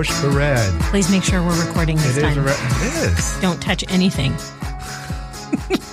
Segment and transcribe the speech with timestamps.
[0.00, 0.80] push the red.
[0.84, 2.38] Please make sure we're recording this It is time.
[2.38, 2.56] a red.
[2.80, 3.38] It is.
[3.42, 4.34] Don't touch anything.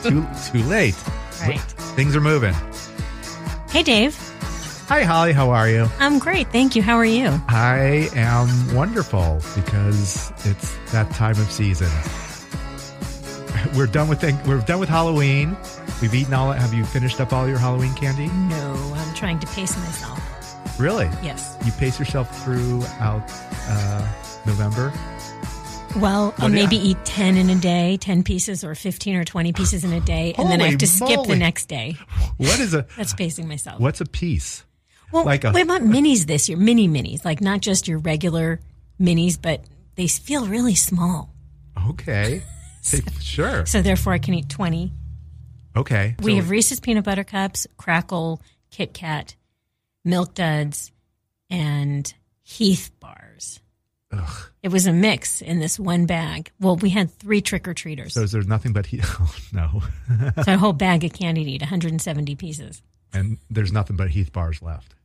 [0.01, 0.95] too, too late.
[1.41, 1.59] Right.
[1.97, 2.53] Things are moving.
[3.69, 4.15] Hey, Dave.
[4.87, 5.33] Hi, Holly.
[5.33, 5.89] How are you?
[5.99, 6.49] I'm great.
[6.53, 6.81] Thank you.
[6.81, 7.37] How are you?
[7.49, 11.89] I am wonderful because it's that time of season.
[13.75, 15.57] We're done with thing- we're done with Halloween.
[16.01, 16.53] We've eaten all.
[16.53, 16.59] It.
[16.59, 18.27] Have you finished up all your Halloween candy?
[18.27, 20.17] No, I'm trying to pace myself.
[20.79, 21.05] Really?
[21.23, 21.57] Yes.
[21.65, 23.23] You pace yourself throughout
[23.67, 24.07] uh,
[24.45, 24.93] November.
[25.95, 29.23] Well, I'll What you- maybe eat 10 in a day, 10 pieces or 15 or
[29.23, 31.95] 20 pieces in a day, and then I have to skip the next day.
[32.37, 33.79] What is a That's pacing myself.
[33.79, 34.63] what's a piece?
[35.11, 38.59] Well, like a- we want minis this year, mini minis, like not just your regular
[38.99, 39.63] minis, but
[39.95, 41.33] they feel really small.
[41.89, 42.43] Okay,
[43.21, 43.65] sure.
[43.65, 44.91] So therefore, I can eat 20.
[45.75, 49.35] Okay, We So- have Reese's peanut butter cups, Crackle, Kit Kat,
[50.07, 50.91] Milk Duds,
[51.49, 52.11] and
[52.43, 53.59] Heath bars.
[54.11, 54.45] Ugh.
[54.63, 56.49] It was a mix in this one bag.
[56.61, 58.13] Well, we had three trick or treaters.
[58.13, 59.01] So So is there nothing but he?
[59.19, 59.81] Oh no,
[60.43, 62.81] so a whole bag of candy to eat, 170 pieces.
[63.13, 64.95] and there's nothing but Heath bars left.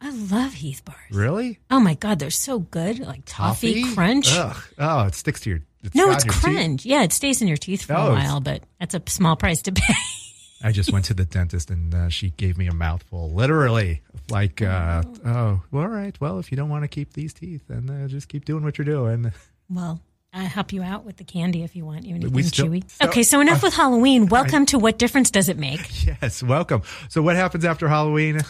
[0.00, 0.98] I love Heath bars.
[1.10, 1.58] Really?
[1.70, 2.98] Oh my God, they're so good.
[2.98, 3.94] Like toffee, Toffee?
[3.94, 4.28] crunch.
[4.32, 4.56] Ugh.
[4.78, 5.60] Oh, it sticks to your.
[5.84, 6.42] It's No, it's your teeth.
[6.42, 6.84] crunch.
[6.84, 9.62] Yeah, it stays in your teeth for Oh, a while, but that's a small price
[9.62, 9.94] to pay.
[10.62, 14.02] I just went to the dentist and uh, she gave me a mouthful, literally.
[14.30, 16.18] Like, uh, oh, well, all right.
[16.20, 18.78] Well, if you don't want to keep these teeth, then uh, just keep doing what
[18.78, 19.32] you're doing.
[19.70, 20.00] well,
[20.32, 22.04] I'll help you out with the candy if you want.
[22.04, 22.90] You anything We still- chewy?
[22.90, 24.26] so- okay, so enough with Halloween.
[24.26, 26.06] Welcome to What Difference Does It Make?
[26.22, 26.82] Yes, welcome.
[27.08, 28.40] So, what happens after Halloween?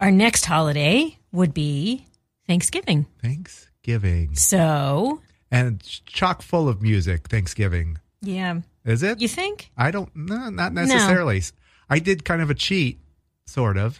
[0.00, 2.06] Our next holiday would be
[2.46, 3.06] Thanksgiving.
[3.22, 7.28] Thanksgiving, So, and chock full of music.
[7.28, 9.20] Thanksgiving, yeah, is it?
[9.20, 9.70] you think?
[9.76, 10.14] I don't.
[10.14, 11.42] No, not necessarily.
[11.90, 12.98] I did kind of a cheat,
[13.46, 13.98] sort of,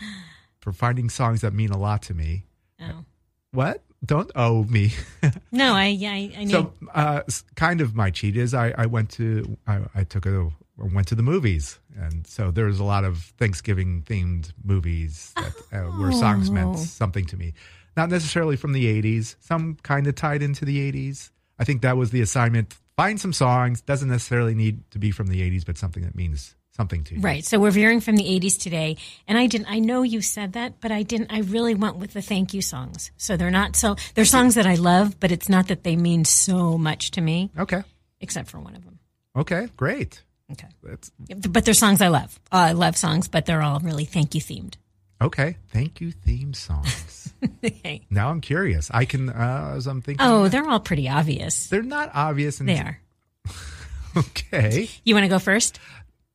[0.60, 2.44] for finding songs that mean a lot to me.
[2.80, 3.04] Oh.
[3.52, 3.82] What?
[4.04, 4.92] Don't owe me.
[5.52, 6.50] No, I, yeah, I, I need.
[6.50, 7.22] so, uh,
[7.54, 11.14] kind of my cheat is I, I went to I, I took a went to
[11.14, 16.10] the movies, and so there was a lot of Thanksgiving themed movies that uh, where
[16.10, 16.52] songs Oh.
[16.54, 17.52] meant something to me.
[17.96, 19.36] Not necessarily from the '80s.
[19.40, 21.30] Some kind of tied into the '80s.
[21.58, 22.74] I think that was the assignment.
[22.96, 23.80] Find some songs.
[23.80, 27.20] Doesn't necessarily need to be from the '80s, but something that means something to you.
[27.20, 27.44] Right.
[27.44, 28.96] So we're veering from the 80s today.
[29.28, 32.14] And I didn't, I know you said that, but I didn't, I really went with
[32.14, 33.10] the thank you songs.
[33.18, 36.24] So they're not so, they're songs that I love, but it's not that they mean
[36.24, 37.82] so much to me, Okay.
[38.20, 38.98] except for one of them.
[39.36, 39.68] Okay.
[39.76, 40.22] Great.
[40.50, 40.68] Okay.
[40.82, 41.10] That's
[41.46, 42.40] But they're songs I love.
[42.50, 44.76] Uh, I love songs, but they're all really thank you themed.
[45.22, 45.56] Okay.
[45.68, 46.12] Thank you.
[46.12, 47.32] Theme songs.
[47.64, 48.02] Okay.
[48.08, 48.88] now I'm curious.
[48.94, 50.24] I can uh, as I'm thinking.
[50.24, 51.66] Oh, they're all pretty obvious.
[51.66, 52.58] They're not obvious.
[52.58, 53.00] They are.
[54.16, 54.88] Okay.
[55.04, 55.80] You want to go first?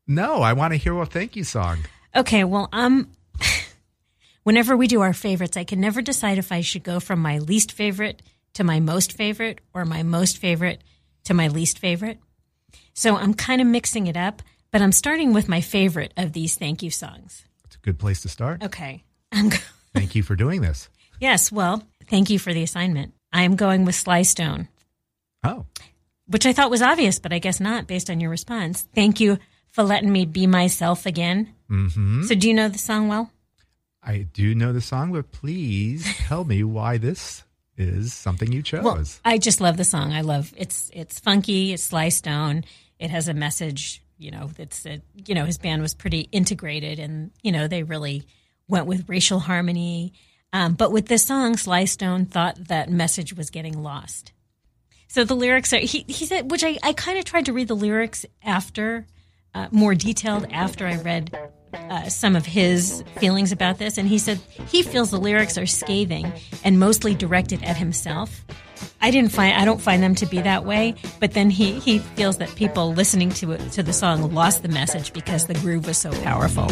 [0.07, 1.79] No, I want to hear a thank you song.
[2.15, 3.11] Okay, well, um,
[4.43, 7.37] whenever we do our favorites, I can never decide if I should go from my
[7.37, 8.21] least favorite
[8.55, 10.81] to my most favorite or my most favorite
[11.25, 12.19] to my least favorite.
[12.93, 16.55] So I'm kind of mixing it up, but I'm starting with my favorite of these
[16.55, 17.43] thank you songs.
[17.87, 18.61] Good place to start.
[18.65, 19.05] Okay.
[19.31, 19.49] I'm
[19.95, 20.89] Thank you for doing this.
[21.21, 23.13] yes, well, thank you for the assignment.
[23.31, 24.67] I'm going with Sly Stone,
[25.41, 25.65] Oh,
[26.25, 28.85] which I thought was obvious, but I guess not based on your response.
[28.93, 29.37] Thank you
[29.71, 31.53] for letting me be myself again.
[31.71, 32.23] mm-hmm.
[32.23, 33.31] So do you know the song well?
[34.03, 37.45] I do know the song, but please tell me why this
[37.77, 38.83] is something you chose.
[38.83, 40.11] Well, I just love the song.
[40.11, 41.71] I love it's it's funky.
[41.71, 42.65] It's Sly Stone.
[42.99, 44.03] It has a message.
[44.17, 47.83] You know, it's a, you know his band was pretty integrated, and you know they
[47.83, 48.23] really
[48.67, 50.13] went with racial harmony.
[50.53, 54.31] Um, but with this song, Sly Stone thought that message was getting lost.
[55.07, 57.67] So the lyrics are he he said, which I I kind of tried to read
[57.67, 59.05] the lyrics after,
[59.53, 61.37] uh, more detailed after I read
[61.73, 65.65] uh, some of his feelings about this, and he said he feels the lyrics are
[65.65, 66.31] scathing
[66.63, 68.45] and mostly directed at himself.
[69.01, 71.99] I didn't find I don't find them to be that way, but then he he
[71.99, 75.97] feels that people listening to to the song lost the message because the groove was
[75.97, 76.67] so powerful.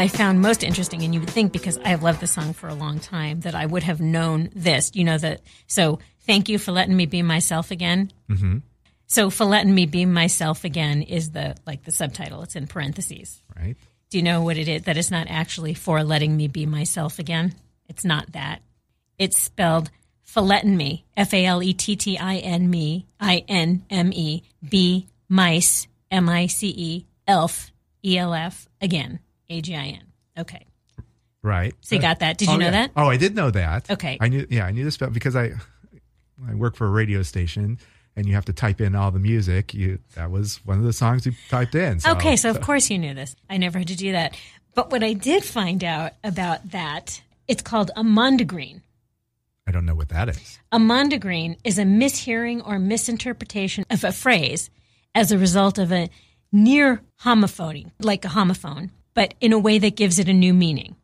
[0.00, 2.68] I found most interesting, and you would think because I have loved the song for
[2.68, 4.92] a long time that I would have known this.
[4.94, 5.42] You know that.
[5.66, 8.10] So thank you for letting me be myself again.
[8.30, 8.58] Mm-hmm.
[9.08, 12.42] So for letting me be myself again is the like the subtitle.
[12.42, 13.42] It's in parentheses.
[13.54, 13.76] Right?
[14.08, 14.84] Do you know what it is?
[14.84, 17.54] That it's not actually for letting me be myself again.
[17.86, 18.62] It's not that.
[19.18, 19.90] It's spelled
[20.22, 21.04] Falettin me.
[21.14, 23.06] F A L E T T I N me.
[23.20, 24.44] I N M E.
[24.66, 25.88] Be mice.
[26.10, 27.06] M I C E.
[27.28, 27.70] Elf.
[28.02, 28.66] E L F.
[28.80, 29.20] Again.
[29.50, 30.04] A G I N.
[30.38, 30.66] Okay.
[31.42, 31.74] Right.
[31.80, 32.38] So you got that.
[32.38, 32.70] Did you oh, know yeah.
[32.70, 32.90] that?
[32.96, 33.90] Oh, I did know that.
[33.90, 34.18] Okay.
[34.20, 34.46] I knew.
[34.48, 35.52] Yeah, I knew this spell because I
[36.48, 37.78] I work for a radio station,
[38.16, 39.74] and you have to type in all the music.
[39.74, 42.00] You that was one of the songs you typed in.
[42.00, 43.36] So, Okay, so of course you knew this.
[43.48, 44.36] I never had to do that.
[44.74, 48.82] But what I did find out about that, it's called a mondegreen.
[49.66, 50.58] I don't know what that is.
[50.72, 54.70] A mondegreen is a mishearing or misinterpretation of a phrase
[55.14, 56.10] as a result of a
[56.52, 60.96] near homophony, like a homophone, but in a way that gives it a new meaning.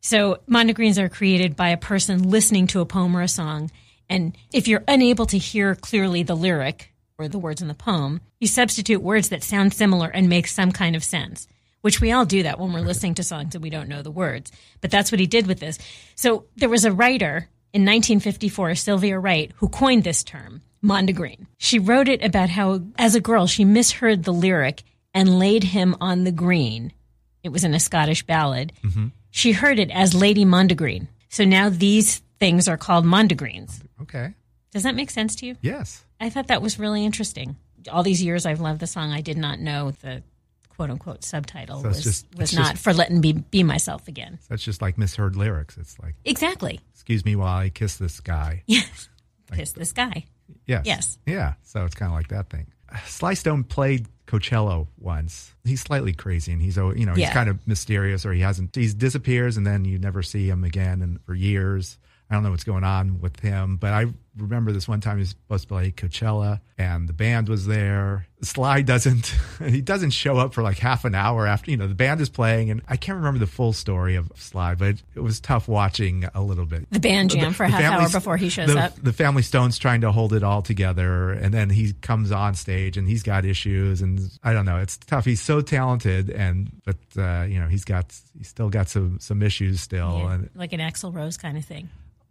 [0.00, 3.70] So mondegreens are created by a person listening to a poem or a song,
[4.08, 8.20] and if you're unable to hear clearly the lyric or the words in the poem,
[8.40, 11.46] you substitute words that sound similar and make some kind of sense.
[11.82, 14.10] Which we all do that when we're listening to songs and we don't know the
[14.10, 14.52] words.
[14.80, 15.78] But that's what he did with this.
[16.14, 21.46] So there was a writer in 1954, Sylvia Wright, who coined this term, mondegreen.
[21.56, 24.82] She wrote it about how, as a girl, she misheard the lyric
[25.14, 26.92] and laid him on the green.
[27.42, 28.72] It was in a Scottish ballad.
[28.84, 29.08] Mm-hmm.
[29.30, 31.06] She heard it as Lady Mondegreen.
[31.28, 33.80] So now these things are called mondegreens.
[34.02, 34.34] Okay.
[34.72, 35.56] Does that make sense to you?
[35.62, 36.04] Yes.
[36.20, 37.56] I thought that was really interesting.
[37.90, 40.22] All these years I've loved the song, I did not know the
[40.68, 44.38] quote unquote subtitle So was, just- was not just- for letting me be myself again.
[44.48, 45.76] That's just like misheard lyrics.
[45.78, 46.80] It's like, Exactly.
[46.92, 48.62] excuse me while I kiss this guy.
[48.66, 49.08] Yes.
[49.52, 50.24] Kiss this guy.
[50.66, 50.82] Yes.
[50.86, 51.18] Yes.
[51.26, 51.54] Yeah.
[51.62, 52.66] So it's kind of like that thing.
[53.06, 55.52] Sly Stone played Coachella once.
[55.64, 57.32] He's slightly crazy, and he's you know he's Yeah.
[57.34, 58.74] kind of mysterious, or he hasn't.
[58.74, 61.98] He disappears, and then you never see him again, and for years.
[62.28, 65.22] I don't know what's going on with him, but I remember this one time he
[65.22, 68.28] was supposed to play Coachella, and the band was there.
[68.42, 69.34] Sly doesn't.
[69.66, 72.28] He doesn't show up for like half an hour after you know the band is
[72.30, 76.24] playing, and I can't remember the full story of Sly, but it was tough watching
[76.32, 78.94] a little bit The band jam for the half hour before he shows the, up.
[79.02, 82.96] The family Stone's trying to hold it all together, and then he comes on stage
[82.96, 84.78] and he's got issues, and I don't know.
[84.78, 85.24] It's tough.
[85.24, 88.06] He's so talented, and but uh, you know he's got
[88.38, 91.64] he's still got some some issues still, Yeah, and like an Axl Rose kind of
[91.64, 91.88] thing.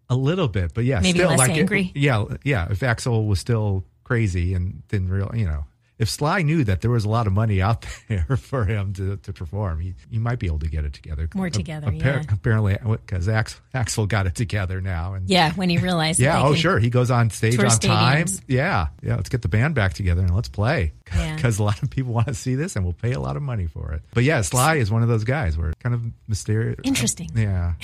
[0.09, 1.91] a little bit, but yeah, Maybe still less like it- angry?
[1.95, 2.67] yeah, yeah.
[2.71, 5.65] If Axl was still crazy and didn't real, you know.
[5.99, 9.17] If Sly knew that there was a lot of money out there for him to,
[9.17, 11.27] to perform, he, he might be able to get it together.
[11.35, 12.23] More together, yeah.
[12.31, 16.19] Apparently, uh, because Axl, Axl got it together now, and Yeah, when he realized.
[16.19, 16.41] yeah.
[16.41, 16.79] Oh, sure.
[16.79, 18.27] He goes on stage on time.
[18.47, 18.87] Yeah.
[19.03, 19.15] Yeah.
[19.17, 20.93] Let's get the band back together and let's play.
[21.15, 21.35] Yeah.
[21.35, 23.41] Because a lot of people want to see this and we'll pay a lot of
[23.41, 24.01] money for it.
[24.13, 26.77] But yeah, Sly is one of those guys where kind of mysterious.
[26.79, 27.29] Uh, interesting.
[27.35, 27.73] Yeah.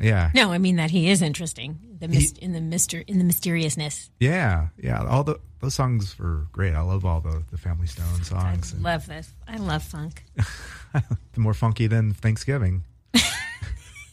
[0.00, 0.30] Yeah.
[0.32, 1.80] No, I mean that he is interesting.
[1.98, 4.10] The mist in the mister in the mysteriousness.
[4.20, 4.68] Yeah.
[4.80, 5.04] Yeah.
[5.04, 6.74] All the those songs were great.
[6.74, 8.72] I love all the, the Family Stone I songs.
[8.72, 9.32] And love this.
[9.46, 10.24] I love funk.
[10.92, 12.84] the more funky than Thanksgiving.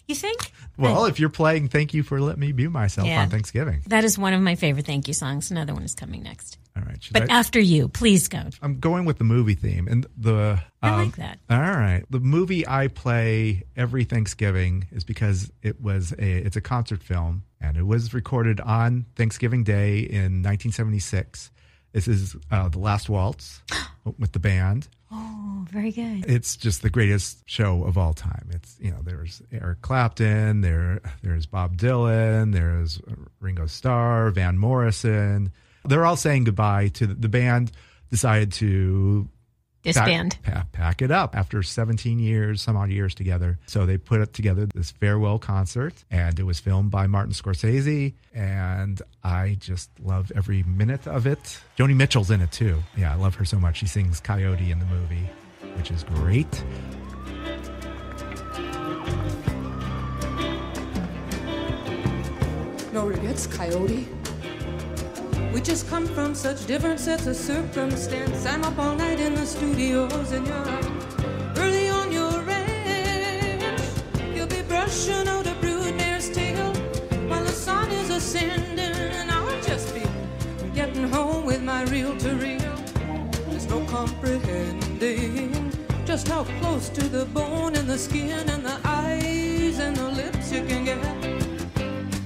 [0.08, 0.52] You think?
[0.78, 3.24] Well, if you're playing Thank You for Letting Me Be Myself Yeah.
[3.24, 3.82] on Thanksgiving.
[3.88, 5.50] That is one of my favorite thank you songs.
[5.50, 6.60] Another one is coming next.
[6.78, 6.98] All right.
[7.12, 8.44] But I- after you, please go.
[8.62, 10.62] I'm going with the movie theme and the.
[10.82, 11.40] I um, like that.
[11.50, 16.62] All right, the movie I play every Thanksgiving is because it was a it's a
[16.62, 21.52] concert film and it was recorded on Thanksgiving Day in 1976.
[21.94, 23.62] This is uh, the Last Waltz
[24.20, 24.90] with the band.
[25.12, 26.26] Oh, very good.
[26.28, 28.50] It's just the greatest show of all time.
[28.52, 33.00] It's you know there's Eric Clapton, there there's Bob Dylan, there's
[33.40, 35.52] Ringo Starr, Van Morrison.
[35.88, 37.72] They're all saying goodbye to the, the band.
[38.12, 39.28] Decided to
[39.86, 40.38] Disband.
[40.42, 43.60] Pack, pa- pack it up after 17 years, some odd years together.
[43.68, 48.14] So they put it together this farewell concert, and it was filmed by Martin Scorsese.
[48.34, 51.60] And I just love every minute of it.
[51.78, 52.82] Joni Mitchell's in it too.
[52.98, 53.78] Yeah, I love her so much.
[53.78, 55.30] She sings Coyote in the movie,
[55.76, 56.64] which is great.
[62.92, 64.08] No regrets, Coyote.
[65.54, 68.46] We just come from such different sets of circumstance.
[68.46, 73.82] I'm up all night in the studios, and you're early on your ranch.
[74.34, 76.74] You'll be brushing out a broodmare's tail
[77.28, 80.04] while the sun is ascending, and I'll just be
[80.74, 82.76] getting home with my reel to reel.
[83.50, 85.72] There's no comprehending
[86.06, 90.52] just how close to the bone and the skin and the eyes and the lips
[90.52, 91.04] you can get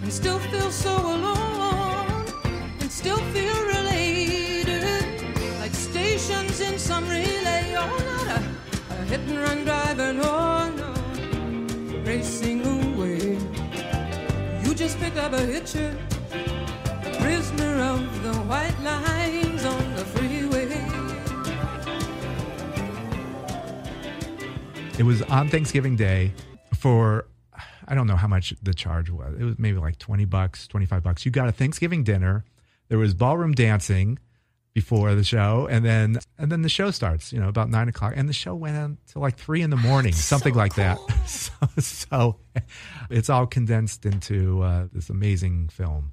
[0.02, 1.89] and still feel so alone
[3.00, 4.84] still feel related,
[5.62, 7.72] like stations in some relay.
[7.72, 8.44] You're not a,
[8.90, 13.38] a hit and run driver, no, no, racing away.
[14.64, 15.98] You just pick up a hitcher,
[17.22, 20.68] prisoner of the white lines on the freeway.
[24.98, 26.34] It was on Thanksgiving Day
[26.76, 27.28] for
[27.88, 29.40] I don't know how much the charge was.
[29.40, 31.26] It was maybe like 20 bucks, 25 bucks.
[31.26, 32.44] You got a Thanksgiving dinner
[32.90, 34.20] there was ballroom dancing
[34.74, 38.14] before the show and then and then the show starts, you know, about nine o'clock.
[38.16, 41.00] And the show went on till like three in the morning, something like that.
[41.30, 42.36] So, so
[43.12, 46.12] it's all condensed into uh, this amazing film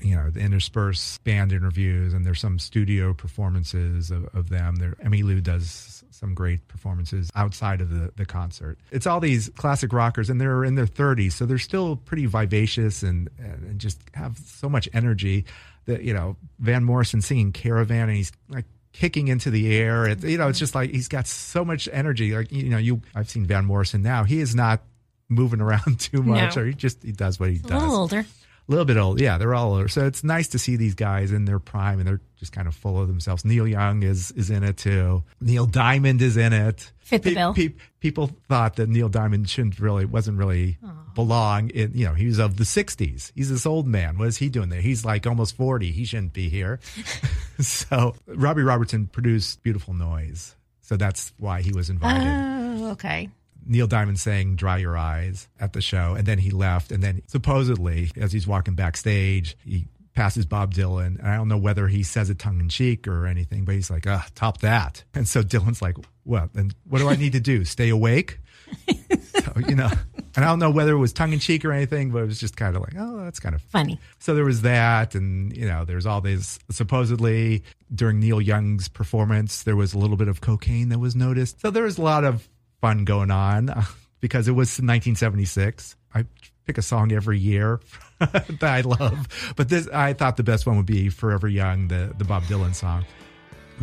[0.00, 4.76] you know, the intersperse band interviews, and there's some studio performances of, of them.
[4.76, 8.78] There, Emmylou does some great performances outside of the, the concert.
[8.90, 13.02] It's all these classic rockers, and they're in their 30s, so they're still pretty vivacious
[13.02, 15.46] and, and just have so much energy.
[15.86, 20.06] That you know, Van Morrison singing "Caravan," and he's like kicking into the air.
[20.06, 22.34] It, you know, it's just like he's got so much energy.
[22.34, 24.24] Like you know, you I've seen Van Morrison now.
[24.24, 24.82] He is not
[25.28, 26.62] moving around too much, No.
[26.62, 27.70] or he just he does what he does.
[27.70, 28.24] A little older.
[28.66, 29.20] A little bit old.
[29.20, 29.88] Yeah, they're all older.
[29.88, 32.74] So it's nice to see these guys in their prime and they're just kind of
[32.74, 33.44] full of themselves.
[33.44, 35.22] Neil Young is is in it too.
[35.40, 36.92] Neil Diamond is in it.
[36.98, 37.54] Fit the bill.
[38.00, 40.78] people thought that Neil Diamond shouldn't really wasn't really
[41.14, 41.92] belong in.
[41.94, 43.32] You know, he was of the '60s.
[43.34, 44.16] He's this old man.
[44.18, 44.80] What is he doing there?
[44.80, 45.90] He's like almost 40.
[45.92, 46.80] He shouldn't be here.
[47.60, 52.28] so Robbie Robertson produced "Beautiful Noise." So that's why he was invited.
[52.28, 53.30] Oh, okay.
[53.66, 56.92] Neil Diamond saying "Dry Your Eyes" at the show, and then he left.
[56.92, 61.58] And then supposedly, as he's walking backstage, he passes Bob Dylan, and I don't know
[61.58, 65.04] whether he says it tongue in cheek or anything, but he's like, "Ah, top that."
[65.14, 66.52] And so Dylan's like, "What?
[66.54, 67.64] Then what do I need to do?
[67.64, 68.38] Stay awake?"
[69.22, 69.90] so, you know,
[70.36, 72.40] and I don't know whether it was tongue in cheek or anything, but it was
[72.40, 74.00] just kind of like, "Oh, that's kind of Funny.
[74.18, 76.58] so there was that, and you know, there's all these.
[76.70, 77.62] Supposedly,
[77.94, 81.60] during Neil Young's performance, there was a little bit of cocaine that was noticed.
[81.60, 82.48] So there was a lot of
[82.84, 83.70] fun going on
[84.20, 85.96] because it was 1976.
[86.14, 86.26] I
[86.66, 87.80] pick a song every year
[88.18, 92.12] that I love, but this I thought the best one would be "Forever Young," the
[92.18, 93.06] the Bob Dylan song,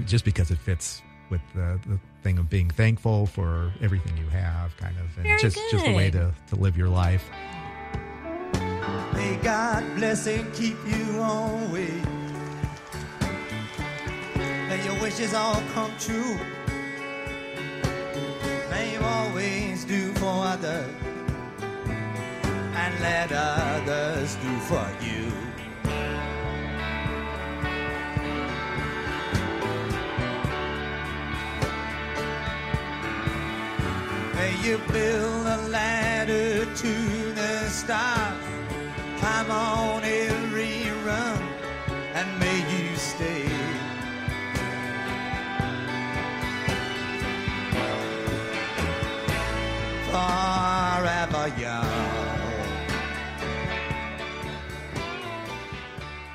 [0.05, 4.77] just because it fits with the, the thing of being thankful for everything you have,
[4.77, 7.27] kind of, and Very just just a way to to live your life.
[9.13, 12.05] May God bless and keep you always.
[14.69, 16.37] May your wishes all come true.
[18.81, 20.89] You always do for others
[22.81, 25.31] and let others do for you.
[34.35, 38.43] May you build a ladder to the stars.
[39.19, 40.03] Climb on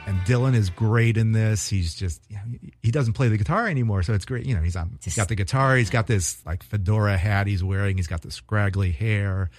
[0.07, 1.69] and Dylan is great in this.
[1.69, 2.43] He's just you know,
[2.83, 4.47] he doesn't play the guitar anymore, so it's great.
[4.47, 4.99] You know, he's on.
[5.05, 5.77] He's got the guitar.
[5.77, 7.97] He's got this like fedora hat he's wearing.
[7.97, 9.51] He's got the scraggly hair,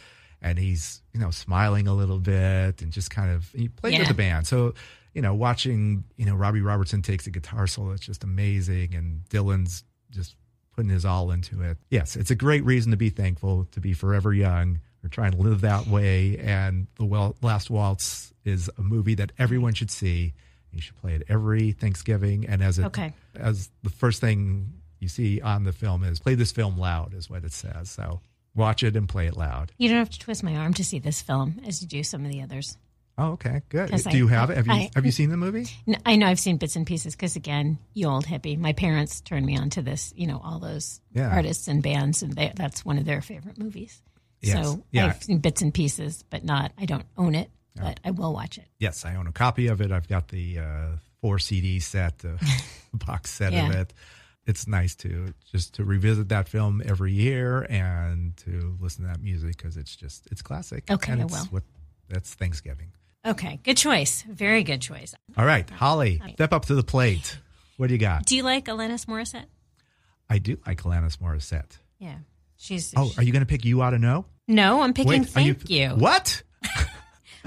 [0.41, 4.09] and he's you know smiling a little bit and just kind of he played with
[4.09, 4.47] the band.
[4.47, 4.73] So
[5.13, 9.21] you know, watching you know Robbie Robertson takes a guitar solo, it's just amazing, and
[9.29, 10.35] Dylan's just
[10.75, 11.77] putting his all into it.
[11.89, 14.79] Yes, it's a great reason to be thankful, to be forever young.
[15.03, 16.37] We're trying to live that way.
[16.39, 20.33] And The well, Last Waltz is a movie that everyone should see.
[20.71, 22.45] You should play it every Thanksgiving.
[22.47, 23.13] And as it, Okay.
[23.35, 27.29] as the first thing you see on the film is play this film loud, is
[27.29, 27.89] what it says.
[27.89, 28.21] So
[28.55, 29.71] watch it and play it loud.
[29.77, 32.25] You don't have to twist my arm to see this film as you do some
[32.25, 32.77] of the others.
[33.19, 33.89] Oh, okay, good.
[33.89, 34.57] Do I- you have it?
[34.57, 35.65] Have you I- have you seen the movie?
[36.05, 38.59] I know I've seen bits and pieces because, again, you old hippie.
[38.59, 41.29] My parents turned me on to this, you know, all those Yeah.
[41.33, 44.01] artists and bands, and they, that's one of their favorite movies.
[44.41, 44.65] Yes.
[44.65, 45.07] So Yeah.
[45.07, 48.57] I've seen bits and pieces, but not, I don't own it, but I will watch
[48.57, 48.65] it.
[48.79, 49.91] Yes, I own a copy of it.
[49.91, 50.87] I've got the uh,
[51.21, 52.37] four CD set, uh,
[52.93, 53.93] box set of it.
[54.45, 59.21] It's nice to just to revisit that film every year and to listen to that
[59.21, 60.89] music because it's just it's classic.
[60.89, 61.45] Okay, and I it's will.
[61.47, 61.63] What
[62.07, 62.93] that's Thanksgiving.
[63.25, 64.23] Okay, good choice.
[64.23, 65.13] Very good choice.
[65.35, 67.37] All right, Holly, step up to the plate.
[67.75, 68.25] What do you got?
[68.25, 69.47] Do you like Alanis Morissette?
[70.29, 71.77] I do like Alanis Morissette.
[71.99, 72.19] Yeah.
[72.57, 72.93] She's.
[72.95, 74.25] Oh, are you going to pick "You Ought to Know"?
[74.47, 75.89] no, I'm picking Wait, Thank You.
[75.89, 76.43] What?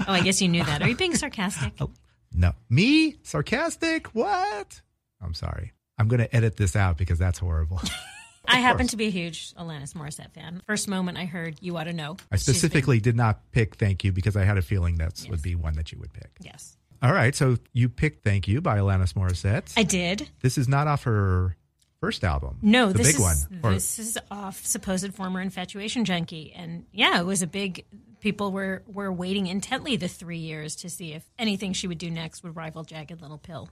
[0.07, 0.81] Oh, I guess you knew that.
[0.81, 1.73] Are you being sarcastic?
[1.79, 1.91] Oh,
[2.33, 4.07] No, me sarcastic.
[4.15, 4.81] What?
[5.21, 5.73] I'm sorry.
[5.99, 7.79] I'm going to edit this out because that's horrible.
[8.47, 10.63] I happen to be a huge Alanis Morissette fan.
[10.65, 12.17] First moment I heard You Ought to Know.
[12.31, 15.23] I She's been- specifically did not pick "Thank You" because I had a feeling that
[15.29, 16.31] would be one that you would pick.
[16.39, 16.75] Yes.
[17.03, 19.71] All right, so you picked "Thank You" by Alanis Morissette.
[19.77, 20.27] I did.
[20.41, 21.55] this is not off her
[22.01, 22.57] first album.
[22.61, 23.59] No, the this big is one.
[23.63, 27.85] Or- this is off supposed former infatuation junkie, and yeah, it was a big
[28.19, 32.09] people were were waiting intently the three years to see if anything she would do
[32.11, 33.69] next would rival Jagged Little Pill.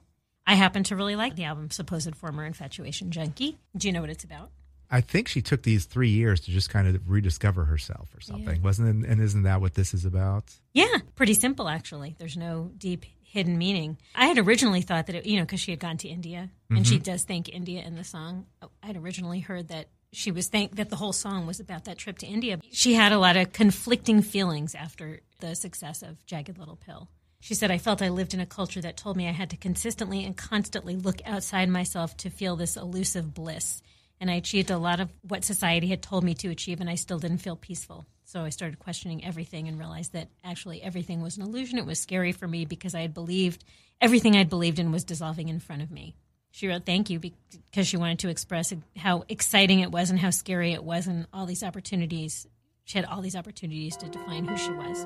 [0.47, 3.57] I happen to really like the album Supposed Former Infatuation Junkie.
[3.75, 4.49] Do you know what it's about?
[4.89, 8.63] I think she took these three years to just kind of rediscover herself or something,
[8.63, 9.09] wasn't it?
[9.09, 10.51] And isn't that what this is about?
[10.73, 12.15] Yeah, pretty simple actually.
[12.17, 13.97] There's no deep hidden meaning.
[14.15, 16.85] I had originally thought that it, you know, because she had gone to India and
[16.85, 17.03] she mm-hmm.
[17.03, 18.47] does thank India in the song.
[18.83, 21.99] I had originally heard that she was thank that the whole song was about that
[21.99, 22.59] trip to India.
[22.71, 27.07] She had a lot of conflicting feelings after the success of Jagged Little Pill.
[27.39, 29.57] She said, I felt I lived in a culture that told me I had to
[29.57, 33.81] consistently and constantly look outside myself to feel this elusive bliss.
[34.19, 36.95] And I achieved a lot of what society had told me to achieve, and I
[36.95, 38.05] still didn't feel peaceful.
[38.25, 41.79] So I started questioning everything and realized that actually everything was an illusion.
[41.79, 43.63] It was scary for me because I had believed
[44.01, 46.15] everything I'd believed in was dissolving in front of me.
[46.51, 50.31] She wrote thank you because she wanted to express how exciting it was and how
[50.31, 52.45] scary it was, and all these opportunities.
[52.85, 55.05] She had all these opportunities to define who she was.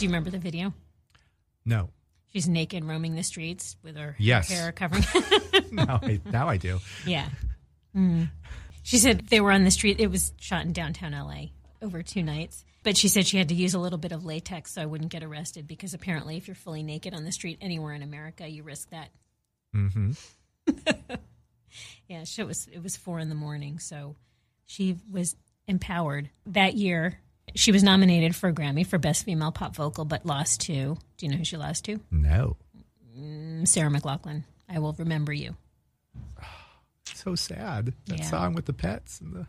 [0.00, 0.72] Do you remember the video?
[1.66, 1.90] No.
[2.32, 4.48] She's naked roaming the streets with her Yes.
[4.48, 5.04] hair covering.
[5.72, 6.80] Now I, now I do.
[7.06, 7.28] yeah.
[7.94, 8.28] Mm.
[8.82, 10.00] She said they were on the street.
[10.00, 11.50] It was shot in downtown LA
[11.82, 12.64] over two nights.
[12.82, 15.12] But she said she had to use a little bit of latex so I wouldn't
[15.12, 18.62] get arrested because apparently, if you're fully naked on the street anywhere in America, you
[18.64, 19.10] risk that.
[19.72, 20.12] hmm
[22.08, 24.16] Yeah, so it was it was four in the morning, so
[24.66, 25.36] she was
[25.68, 27.20] empowered that year.
[27.54, 30.96] She was nominated for a Grammy for Best Female Pop Vocal, but lost to.
[31.16, 32.00] Do you know who she lost to?
[32.10, 32.56] No.
[33.18, 34.44] Mm, Sarah McLachlan.
[34.68, 35.56] I will remember you.
[37.14, 37.92] So sad.
[38.06, 38.24] That Yeah.
[38.30, 39.46] song with the pets and the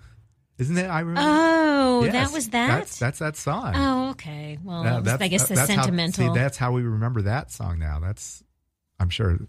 [0.57, 0.87] isn't it?
[0.87, 1.21] I remember.
[1.23, 2.67] Oh, Yes, that was that.
[2.67, 3.73] That's that's that song.
[3.75, 4.57] oh, okay.
[4.63, 6.27] Well, Yeah, was, I guess the sentimental.
[6.27, 7.99] How, see, that's how we remember that song now.
[7.99, 8.43] That's,
[8.99, 9.39] I'm sure,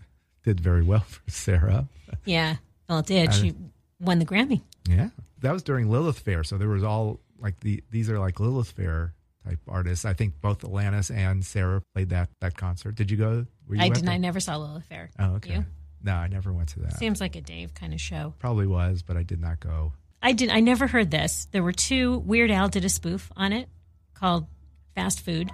[0.45, 1.89] did very well for Sarah.
[2.25, 2.57] yeah.
[2.89, 3.35] Well, it did.
[3.35, 3.55] She
[4.01, 4.63] won the Grammy.
[4.89, 5.11] Yeah,
[5.41, 8.71] that was during Lilith Fair, so there was all like the these are like Lilith
[8.71, 10.05] Fair type artists.
[10.05, 12.95] I think both Alanis and Sarah played that that concert.
[12.95, 13.47] Did you go?
[13.69, 14.09] Were you I didn't.
[14.09, 15.11] I never saw Lilith Fair.
[15.19, 15.57] Oh, okay.
[15.57, 15.65] You?
[16.03, 16.97] No, I never went to that.
[16.99, 18.35] Seems like a Dave kind of show.
[18.39, 19.93] Probably was, but I did not go.
[20.23, 20.51] I did.
[20.51, 21.49] I never heard this.
[21.51, 22.19] There were two.
[22.19, 23.69] Weird Al did a spoof on it
[24.15, 24.47] called
[24.95, 25.51] "Fast Food."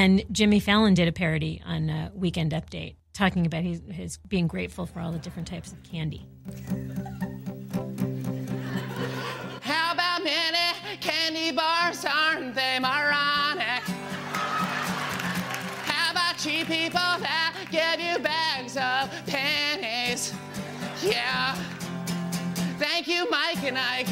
[0.00, 4.86] And Jimmy Fallon did a parody on Weekend Update, talking about his, his being grateful
[4.86, 6.26] for all the different types of candy.
[9.60, 12.02] How about many candy bars?
[12.06, 13.82] Aren't they moronic?
[15.84, 20.32] How about cheap people that give you bags of pennies?
[21.02, 21.54] Yeah.
[22.78, 24.08] Thank you, Mike and Ike.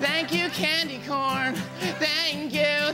[0.00, 1.54] Thank you, candy corn.
[1.98, 2.92] Thank you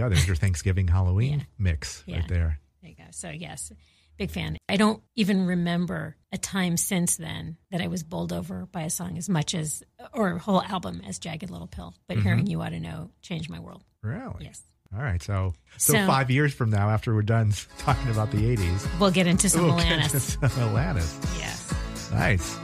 [0.00, 0.08] go.
[0.08, 1.44] There's your Thanksgiving Halloween Yeah.
[1.58, 2.16] mix Yeah.
[2.16, 2.60] right there.
[2.82, 3.04] There you go.
[3.10, 3.72] So, yes,
[4.16, 4.56] big fan.
[4.68, 8.90] I don't even remember a time since then that I was bowled over by a
[8.90, 9.82] song as much as,
[10.12, 11.94] or a whole album as Jagged Little Pill.
[12.08, 12.26] But mm-hmm.
[12.26, 13.82] hearing You Ought to Know changed my world.
[14.02, 14.44] Really?
[14.44, 14.62] Yes.
[14.94, 15.22] All right.
[15.22, 19.10] So, so, So- five years from now, after we're done talking about the 80s, We'll
[19.10, 20.10] get into some we'll get Alanis.
[20.12, 21.38] to some Alanis.
[21.38, 21.74] Yes.
[22.12, 22.58] Nice.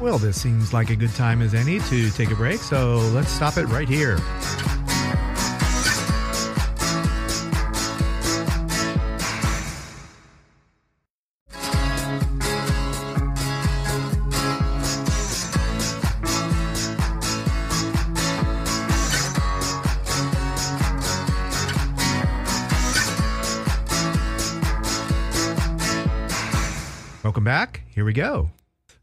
[0.00, 3.30] Well, this seems like a good time as any to take a break, so let's
[3.30, 4.18] stop it right here.
[27.24, 27.80] Welcome back.
[27.88, 28.50] Here we go.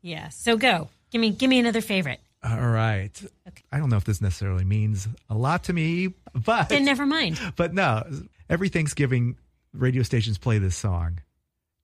[0.04, 0.30] Yeah.
[0.30, 0.90] So go.
[1.10, 2.20] Give me give me another favorite.
[2.44, 3.12] All right.
[3.48, 3.64] Okay.
[3.72, 7.40] I don't know if this necessarily means a lot to me, but Then never mind.
[7.56, 8.04] but no,
[8.48, 9.38] every Thanksgiving
[9.74, 11.20] radio stations play this song.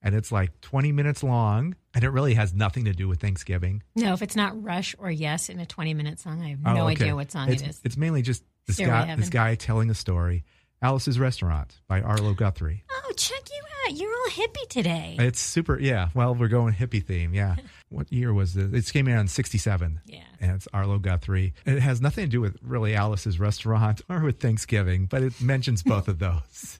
[0.04, 3.82] And it's like 20 minutes long, and it really has nothing to do with Thanksgiving.
[3.95, 6.73] No, if it's not Rush or Yes in a 20 minute song, I have Oh,
[6.73, 6.91] no okay.
[7.04, 7.82] idea what song it's, it is.
[7.84, 10.43] It's mainly just this Stairway guy, this guy telling a story.
[10.82, 12.84] Alice's Restaurant by Arlo Guthrie.
[12.92, 13.96] Oh, check you out.
[13.98, 15.16] You're all hippie today.
[15.20, 16.10] It's super, yeah.
[16.13, 17.56] Well, we're going hippie theme, yeah.
[17.90, 18.90] what year was this?
[18.90, 20.02] It came out in 67.
[20.06, 20.20] Yeah.
[20.40, 21.54] And it's Arlo Guthrie.
[21.66, 25.82] It has nothing to do with really Alice's Restaurant or with Thanksgiving, but it mentions
[25.86, 26.80] both of those.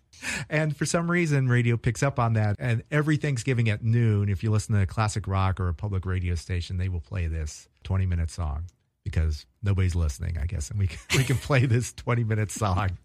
[0.50, 2.58] And for some reason, radio picks up on that.
[2.60, 6.06] And every Thanksgiving at noon, if you listen to a classic rock or a public
[6.06, 8.66] radio station, they will play this 20 minute song
[9.04, 10.70] because nobody's listening, I guess.
[10.70, 12.98] And we we can play this 20 minute song.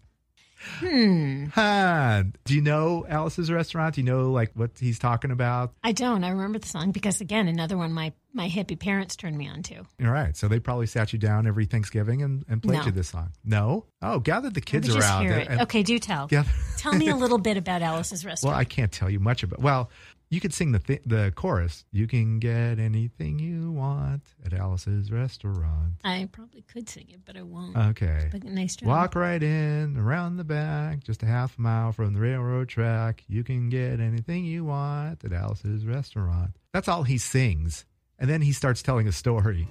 [0.79, 1.45] Hmm.
[1.53, 2.23] Huh.
[2.45, 3.95] Do you know Alice's Restaurant?
[3.95, 5.73] Do you know like what he's talking about?
[5.83, 6.23] I don't.
[6.23, 9.63] I remember the song because, again, another one my, my hippie parents turned me on
[9.63, 9.77] to.
[9.77, 10.35] All right.
[10.35, 12.85] So they probably sat you down every Thanksgiving and, and played No.
[12.85, 13.31] you this song.
[13.43, 13.85] No?
[14.01, 15.21] Oh, gather the kids around.
[15.23, 15.47] hear and- it.
[15.49, 16.27] and- okay, do tell.
[16.27, 18.51] Gather- Tell me a little bit about Alice's restaurant.
[18.53, 19.59] Well, I can't tell you much about.
[19.61, 19.89] Well,
[20.33, 21.85] you could sing the th- the chorus.
[21.91, 25.93] You can get anything you want at Alice's restaurant.
[26.03, 27.77] I probably could sing it, but I won't.
[27.77, 28.29] Okay.
[28.31, 28.89] but nice job.
[28.89, 33.23] Walk right in, around the back, just a half mile from the railroad track.
[33.27, 36.55] You can get anything you want at Alice's restaurant.
[36.73, 37.85] That's all he sings.
[38.17, 39.67] And then he starts telling a story.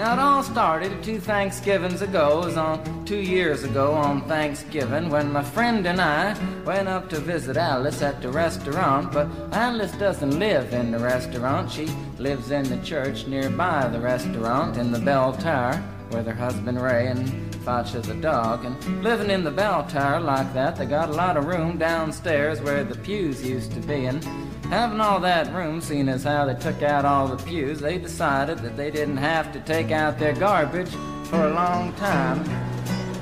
[0.00, 2.40] Now it all started two Thanksgivings ago.
[2.40, 6.34] It was on two years ago on Thanksgiving when my friend and I
[6.64, 9.12] went up to visit Alice at the restaurant.
[9.12, 11.70] But Alice doesn't live in the restaurant.
[11.70, 11.86] She
[12.16, 17.08] lives in the church nearby the restaurant in the bell tower with her husband Ray
[17.08, 18.64] and Fasha the dog.
[18.64, 22.62] And living in the bell tower like that, they got a lot of room downstairs
[22.62, 24.06] where the pews used to be.
[24.06, 24.26] And
[24.68, 28.58] Having all that room, seeing as how they took out all the pews, they decided
[28.58, 30.90] that they didn't have to take out their garbage
[31.24, 32.44] for a long time.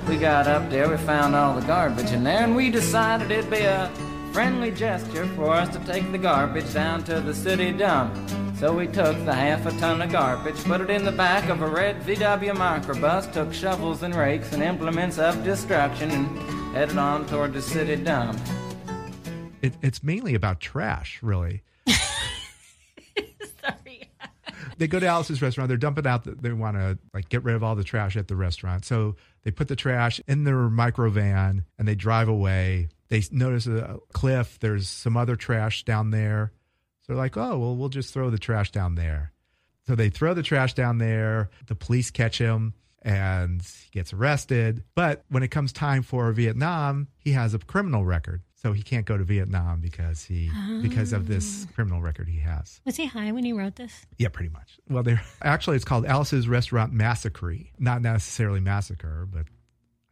[0.09, 3.51] We got up there, we found all the garbage in there, and we decided it'd
[3.51, 3.91] be a
[4.33, 8.15] friendly gesture for us to take the garbage down to the city dump.
[8.59, 11.63] So we took the half a ton of garbage, put it in the back of
[11.63, 16.39] a red VW microbus, took shovels and rakes and implements of destruction, and
[16.75, 18.39] headed on toward the city dump.
[19.63, 21.63] It, it's mainly about trash, really.
[23.61, 24.11] Sorry.
[24.79, 25.69] they go to Alice's restaurant.
[25.69, 26.25] They're dumping out.
[26.25, 28.85] The, they want to like get rid of all the trash at the restaurant.
[28.85, 32.89] So they put the trash in their micro van and they drive away.
[33.09, 34.59] They notice a cliff.
[34.61, 36.53] There's some other trash down there.
[37.03, 39.33] So they're like, oh well, we'll just throw the trash down there.
[39.87, 41.51] So they throw the trash down there.
[41.67, 44.85] The police catch him and he gets arrested.
[44.95, 48.43] But when it comes time for Vietnam, he has a criminal record.
[48.61, 50.51] So he can't go to Vietnam because he
[50.83, 51.73] because of this ah.
[51.75, 52.81] criminal record he has.
[52.85, 54.05] Was he high when he wrote this?
[54.19, 54.81] Yeah, pretty much.
[54.89, 57.69] Well, they're actually it's called Alice's Restaurant Massacree.
[57.79, 59.47] Not necessarily massacre, but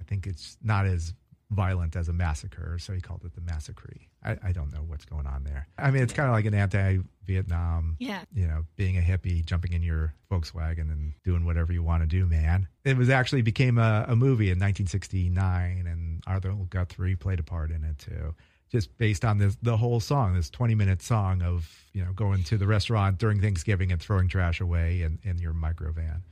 [0.01, 1.13] I think it's not as
[1.51, 3.93] violent as a massacre, so he called it the massacre.
[4.27, 5.69] I, I don't know what's going on there.
[5.79, 7.97] I mean, it's kind of like an anti-Vietnam.
[8.01, 8.25] Yeah.
[8.35, 12.07] You know, being a hippie, jumping in your Volkswagen and doing whatever you want to
[12.07, 12.67] do, man.
[12.85, 17.71] It was actually became a, a movie in 1969, and Arthur Guthrie played a part
[17.71, 18.35] in it too.
[18.71, 22.43] Just based on this, the whole song, this 20 minute song of, you know, going
[22.45, 26.25] to the restaurant during Thanksgiving and throwing trash away in, in your micro van.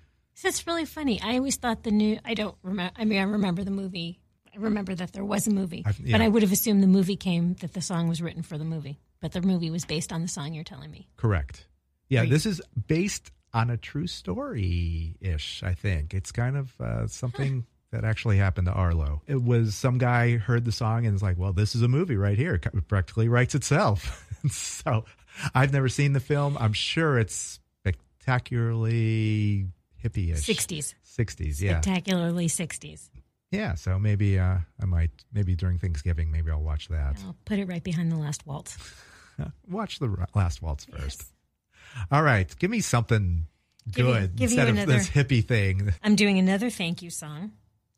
[0.42, 1.20] It's really funny.
[1.22, 2.18] I always thought the new.
[2.24, 2.92] I don't remember.
[2.96, 4.20] I mean, I remember the movie.
[4.54, 6.16] I remember that there was a movie, I've- yeah.
[6.16, 8.64] but I would have assumed the movie came that the song was written for the
[8.64, 8.98] movie.
[9.20, 11.08] But the movie was based on the song you're telling me.
[11.16, 11.66] Correct.
[12.08, 16.12] Yeah, this is based on a true story ish, I think.
[16.12, 19.22] It's kind of uh, something that actually happened to Arlo.
[19.26, 22.16] It was some guy heard the song and was like, well, this is a movie
[22.16, 22.54] right here.
[22.54, 24.28] It practically writes itself.
[24.50, 25.04] so
[25.54, 26.58] I've never seen the film.
[26.60, 29.66] I'm sure it's spectacularly
[30.02, 30.46] hippie ish.
[30.46, 30.94] 60s.
[31.18, 31.80] 60s, yeah.
[31.80, 33.08] Spectacularly 60s.
[33.54, 37.16] Yeah, so maybe uh, I might, maybe during Thanksgiving, maybe I'll watch that.
[37.24, 38.76] I'll put it right behind the last waltz.
[39.68, 41.24] Watch the last waltz first.
[42.10, 43.46] All right, give me something
[43.90, 45.92] Give good give you instead of another- this hippie thing.
[46.02, 47.52] I'm doing another thank you song,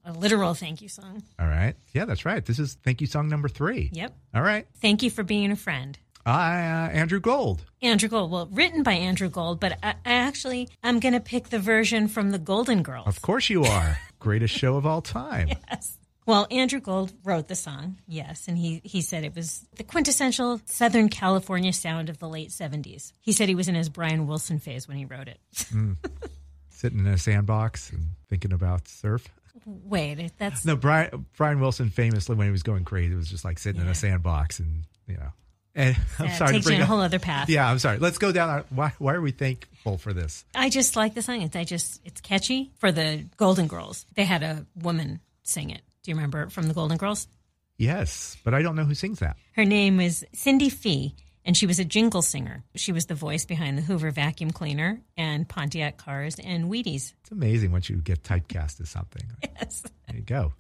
[0.05, 1.23] a literal thank you song.
[1.39, 2.45] All right, yeah, that's right.
[2.45, 3.91] This is thank you song number three.
[3.93, 4.15] Yep.
[4.35, 4.67] All right.
[4.81, 5.99] Thank you for being a friend.
[6.27, 7.65] Uh, Andrew Gold.
[7.81, 8.31] Andrew Gold.
[8.33, 12.09] Well, written by Andrew Gold, but I, I actually I'm going to pick the version
[12.09, 13.07] from the Golden Girls.
[13.07, 13.99] Of course you are.
[14.19, 15.49] Greatest show of all time.
[15.49, 15.97] Yes.
[16.27, 20.61] Well, Andrew Gold wrote the song, yes, and he, he said it was the quintessential
[20.65, 23.13] Southern California sound of the late 70s.
[23.21, 25.39] He said he was in his Brian Wilson phase when he wrote it.
[26.71, 29.29] Sitting in a sandbox and thinking about surf.
[29.65, 33.59] Wait, that's No, Brian Brian Wilson famously when he was going crazy was just like
[33.61, 35.31] sitting in a sandbox and you know.
[35.77, 37.49] And I'm uh, sorry to takes you bring in a whole other path.
[37.49, 37.99] Yeah, I'm sorry.
[37.99, 38.49] Let's go down.
[38.49, 40.45] Our, why, why are we thankful for this?
[40.55, 41.43] I just like the song.
[41.43, 44.07] It's I just it's catchy for the Golden Girls.
[44.15, 45.83] They had a woman sing it.
[46.03, 47.29] Do you remember it from the Golden Girls?
[47.77, 49.37] Yes, but I don't know who sings that.
[49.53, 52.65] Her name is Cindy Fee, and she was a jingle singer.
[52.75, 57.13] She was the voice behind the Hoover vacuum cleaner and Pontiac cars and Wheaties.
[57.21, 59.23] It's amazing once you get typecast as something.
[59.59, 59.85] Yes.
[60.07, 60.53] There you go.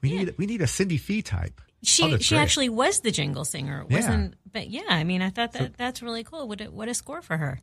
[0.00, 1.60] We need we need a Cindy Fee type.
[1.82, 2.40] She Oh, she great.
[2.42, 3.84] actually was the jingle singer.
[3.88, 3.96] Yeah.
[3.96, 6.48] wasn't but yeah, I mean I thought that that's really cool.
[6.48, 7.60] What a, what a score for her.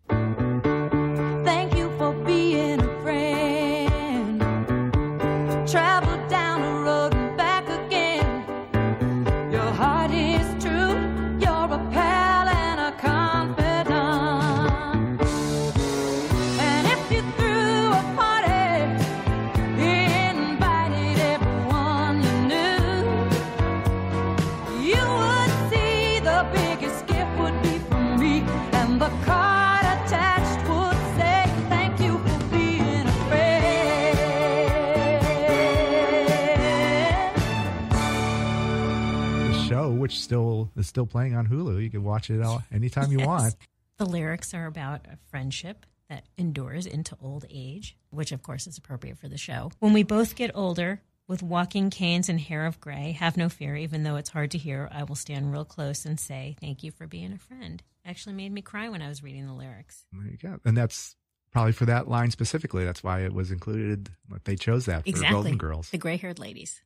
[40.75, 41.81] Is still playing on Hulu.
[41.81, 43.55] You can watch it all anytime you want.
[43.97, 48.77] The lyrics are about a friendship that endures into old age, which of course is
[48.77, 49.71] appropriate for the show.
[49.79, 53.75] When we both get older, with walking canes and hair of gray, have no fear,
[53.75, 56.91] even though it's hard to hear, I will stand real close and say, Thank you
[56.91, 57.81] for being a friend.
[58.05, 60.05] Actually made me cry when I was reading the lyrics.
[60.13, 60.59] There you go.
[60.63, 61.15] And that's
[61.51, 62.85] probably for that line specifically.
[62.85, 64.09] That's why it was included.
[64.43, 65.33] They chose that for Exactly.
[65.33, 65.89] Golden Girls.
[65.89, 66.81] The gray haired ladies.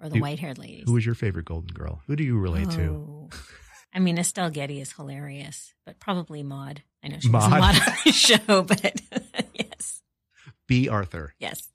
[0.00, 0.84] Or the Who- white haired ladies.
[0.86, 2.00] Who was your favorite Golden Girl?
[2.06, 2.82] Who do you relate to?
[2.90, 3.30] Oh.
[3.92, 6.82] I mean, Estelle Getty is hilarious, but probably Maude.
[7.02, 7.50] I know she Maude.
[7.50, 9.00] was Maude on the show, but
[9.54, 10.02] yes,
[10.66, 10.88] Bea.
[10.88, 11.34] Arthur.
[11.38, 11.68] yes.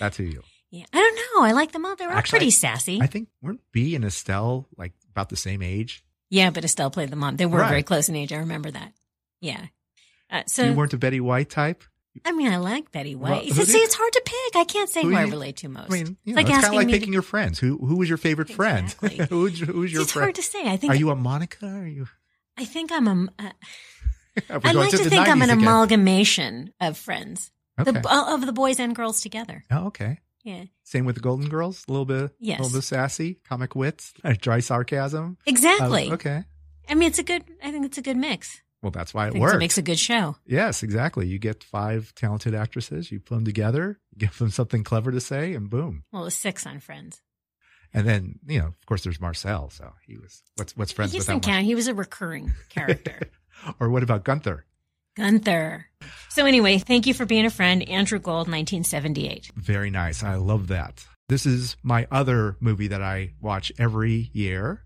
[0.00, 0.42] That's who you.
[0.70, 1.44] Yeah, I don't know.
[1.46, 1.96] I like them all.
[1.96, 3.00] They're all Actually, pretty sassy.
[3.02, 6.02] I think weren't Bea and Estelle like about the same age?
[6.30, 7.36] yeah, but Estelle played the mom.
[7.36, 7.68] They were Right.
[7.68, 8.32] very close in age.
[8.32, 8.92] I remember that.
[9.40, 9.66] Yeah.
[10.30, 11.82] Uh, so you weren't a Betty White type.
[12.24, 13.48] I mean, I like Betty White.
[13.52, 14.56] who See, it's hard to pick.
[14.60, 15.90] I can't say Who who, I relate to most.
[15.90, 17.58] I mean, you it's know, like it's kind of like picking your friends.
[17.58, 18.86] Who who was your favorite friend?
[19.02, 19.26] Exactly.
[19.28, 20.24] who's, who's your it's friend?
[20.26, 20.68] hard to say.
[20.68, 20.92] I think.
[20.92, 21.66] Are you a Monica?
[21.66, 22.06] Are you?
[22.56, 23.28] I think I'm a.
[23.38, 23.50] Uh,
[24.64, 25.62] I like to the think I'm an again.
[25.62, 27.50] amalgamation of friends,
[27.80, 27.90] Okay.
[27.90, 29.64] the, uh, of the boys and girls together.
[29.70, 30.18] oh, okay.
[30.44, 31.84] Yeah, Same with the Golden Girls.
[31.88, 32.60] A little bit, Yes.
[32.60, 35.38] a little bit sassy, comic wits, dry sarcasm.
[35.44, 36.08] exactly.
[36.10, 36.44] Uh, okay.
[36.88, 37.42] I mean, it's a good.
[37.64, 38.62] I think it's a good mix.
[38.82, 39.54] Well, that's why it works.
[39.54, 40.36] it makes a good show.
[40.46, 41.26] yes, exactly.
[41.26, 45.54] You get five talented actresses, you put them together, give them something clever to say,
[45.54, 46.04] and boom.
[46.12, 47.20] Well, it was six on Friends.
[47.94, 49.70] And then, you know, of course, there's Marcel.
[49.70, 51.64] So he was what's what's friends he with doesn't count.
[51.64, 53.20] He was a recurring character.
[53.80, 54.66] Or what about Gunther?
[55.16, 55.86] Gunther.
[56.28, 59.50] So anyway, thank you for being a friend, Andrew Gold, 1978.
[59.56, 60.22] Very nice.
[60.22, 61.06] I love that.
[61.30, 64.84] This is my other movie that I watch every year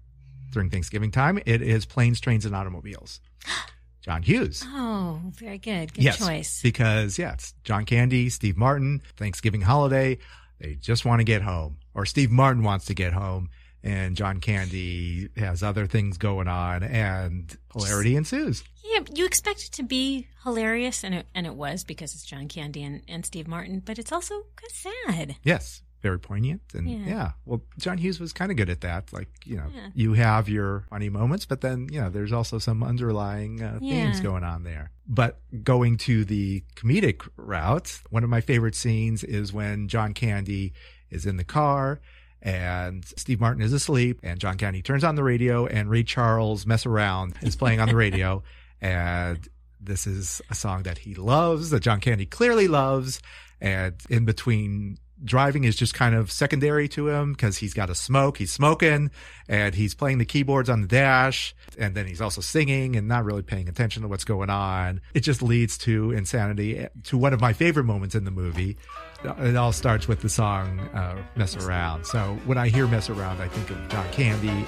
[0.53, 1.41] during Thanksgiving time.
[1.47, 3.21] It is Planes, Trains, and Automobiles.
[4.03, 4.65] John Hughes.
[4.67, 5.93] Oh, very good.
[5.93, 6.63] Good yes, choice.
[6.63, 10.19] because yeah, it's John Candy, Steve Martin, Thanksgiving holiday.
[10.59, 13.49] They just want to get home, or Steve Martin wants to get home,
[13.83, 18.63] and John Candy has other things going on, and hilarity ensues.
[18.85, 22.49] Yeah, you expect it to be hilarious, and it and it was because it's John
[22.49, 25.37] Candy and, and Steve Martin, but it's also kind of sad.
[25.43, 27.07] Yes, very poignant, and Yeah.
[27.07, 27.31] yeah.
[27.45, 29.13] Well, John Hughes was kind of good at that.
[29.13, 29.89] Like you know, Yeah.
[29.95, 34.17] you have your funny moments, but then you know, there's also some underlying uh, themes
[34.19, 34.23] Yeah.
[34.23, 34.91] going on there.
[35.07, 40.73] But going to the comedic route, one of my favorite scenes is when John Candy
[41.11, 42.01] is in the car.
[42.43, 46.65] And Steve Martin is asleep, and John Candy turns on the radio, and Ray Charles
[46.65, 48.43] "Mess Around" is playing on the radio,
[48.81, 49.47] and
[49.79, 53.21] this is a song that he loves, that John Candy clearly loves,
[53.61, 57.95] and in between driving is just kind of secondary to him because he's got a
[57.95, 58.39] smoke.
[58.39, 59.11] He's smoking
[59.49, 61.55] and he's playing the keyboards on the dash.
[61.79, 65.01] And then he's also singing and not really paying attention to what's going on.
[65.15, 68.77] It just leads to insanity to one of my favorite moments in the movie.
[69.25, 72.07] It all starts with the song, uh, Mess Around.
[72.07, 74.67] So when I hear Mess Around, I think of John Candy.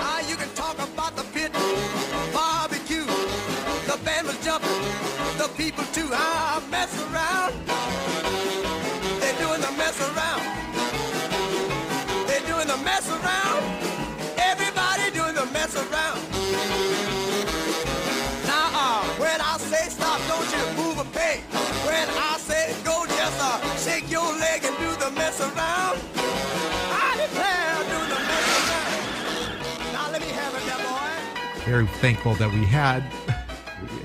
[0.00, 0.18] Ah,
[5.58, 6.08] people too.
[6.12, 7.37] Ah, mess around.
[31.68, 33.02] Very thankful that we had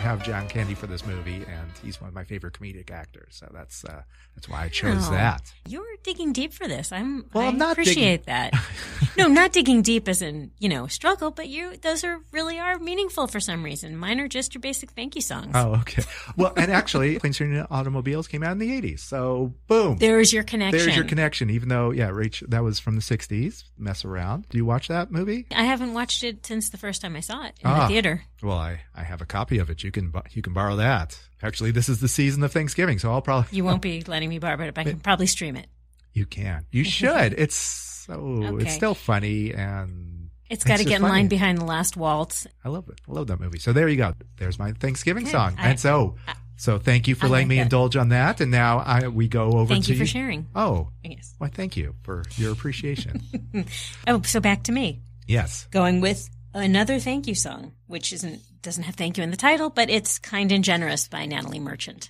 [0.03, 3.29] have John Candy for this movie, and he's one of my favorite comedic actors.
[3.35, 4.01] So that's uh,
[4.35, 5.51] that's why I chose Oh, that.
[5.67, 6.91] You're digging deep for this.
[6.91, 7.25] I'm.
[7.33, 8.53] Well, I I'm not appreciate that.
[9.17, 12.77] no, not digging deep as in you know struggle, but you those are really are
[12.79, 13.97] meaningful for some reason.
[13.97, 15.51] Mine are just your basic thank you songs.
[15.55, 16.03] Oh, okay.
[16.37, 19.97] Well, and actually, Planes, Trains, Automobiles came out in the '80s, so boom.
[19.97, 20.77] There's your connection.
[20.79, 21.49] There's your connection.
[21.49, 23.63] Even though, yeah, Rach, that was from the '60s.
[23.77, 24.47] Mess around.
[24.49, 25.47] Do you watch that movie?
[25.55, 27.81] I haven't watched it since the first time I saw it in Ah.
[27.83, 28.23] the theater.
[28.41, 29.83] Well, I, I have a copy of it.
[29.83, 31.17] You can you can borrow that.
[31.41, 34.39] Actually, this is the season of Thanksgiving, so I'll probably You won't be letting me
[34.39, 35.67] borrow it, but I can probably stream it.
[36.11, 37.33] you can you should.
[37.37, 38.65] It's so Okay.
[38.65, 41.13] it's still funny and It's got to get in funny.
[41.13, 42.45] line behind the last waltz.
[42.65, 42.99] I love it.
[43.07, 43.59] I love that movie.
[43.59, 44.13] So there you go.
[44.37, 45.31] There's my Thanksgiving Good.
[45.31, 45.55] song.
[45.57, 46.15] I- and so
[46.55, 47.61] so thank you for I letting like me that.
[47.63, 48.39] indulge on that.
[48.41, 50.47] And now I we go over Thank to you for sharing.
[50.55, 51.33] Oh, Yes.
[51.39, 51.47] why?
[51.47, 53.21] Thank you for your appreciation.
[54.07, 55.01] Oh, so back to me.
[55.27, 55.67] yes.
[55.71, 59.69] Going with another thank you song, which isn't doesn't have thank you in the title,
[59.69, 62.09] but it's Kind and Generous by Natalie Merchant.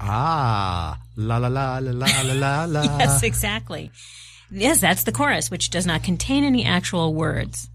[0.00, 3.90] Ah, la la la la la la la yes, exactly.
[4.50, 7.68] Yes, that's the chorus, which does not contain any actual words.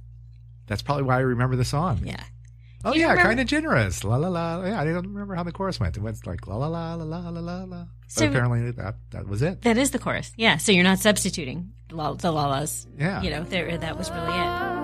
[0.68, 2.02] That's probably why I remember the song.
[2.04, 2.24] Yeah.
[2.84, 4.04] Oh You yeah, kind of generous.
[4.04, 4.64] La la la.
[4.64, 5.96] Yeah, I don't remember how the chorus went.
[5.98, 7.86] It went like la la la la la la la la.
[7.86, 9.62] But So- apparently that that was it.
[9.62, 10.32] That is the chorus.
[10.36, 12.88] Yeah, so you're not substituting la- the lalas.
[12.98, 13.22] Yeah.
[13.22, 14.75] You know, there that was really it.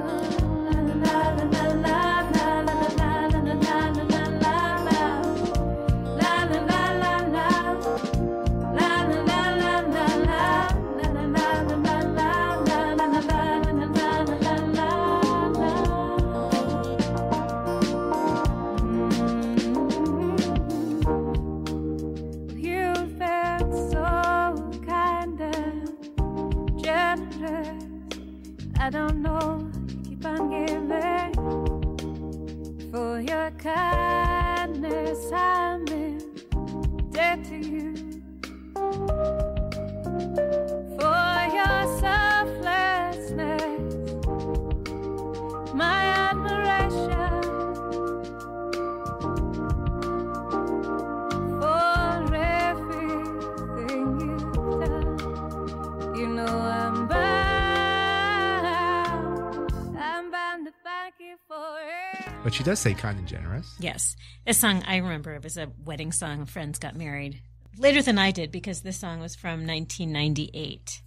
[62.44, 63.76] But she does say kind and generous.
[63.80, 64.16] Yes.
[64.46, 66.46] A song, I remember it was a wedding song.
[66.46, 67.40] Friends got married
[67.78, 71.02] later than I did because this song was from 1998.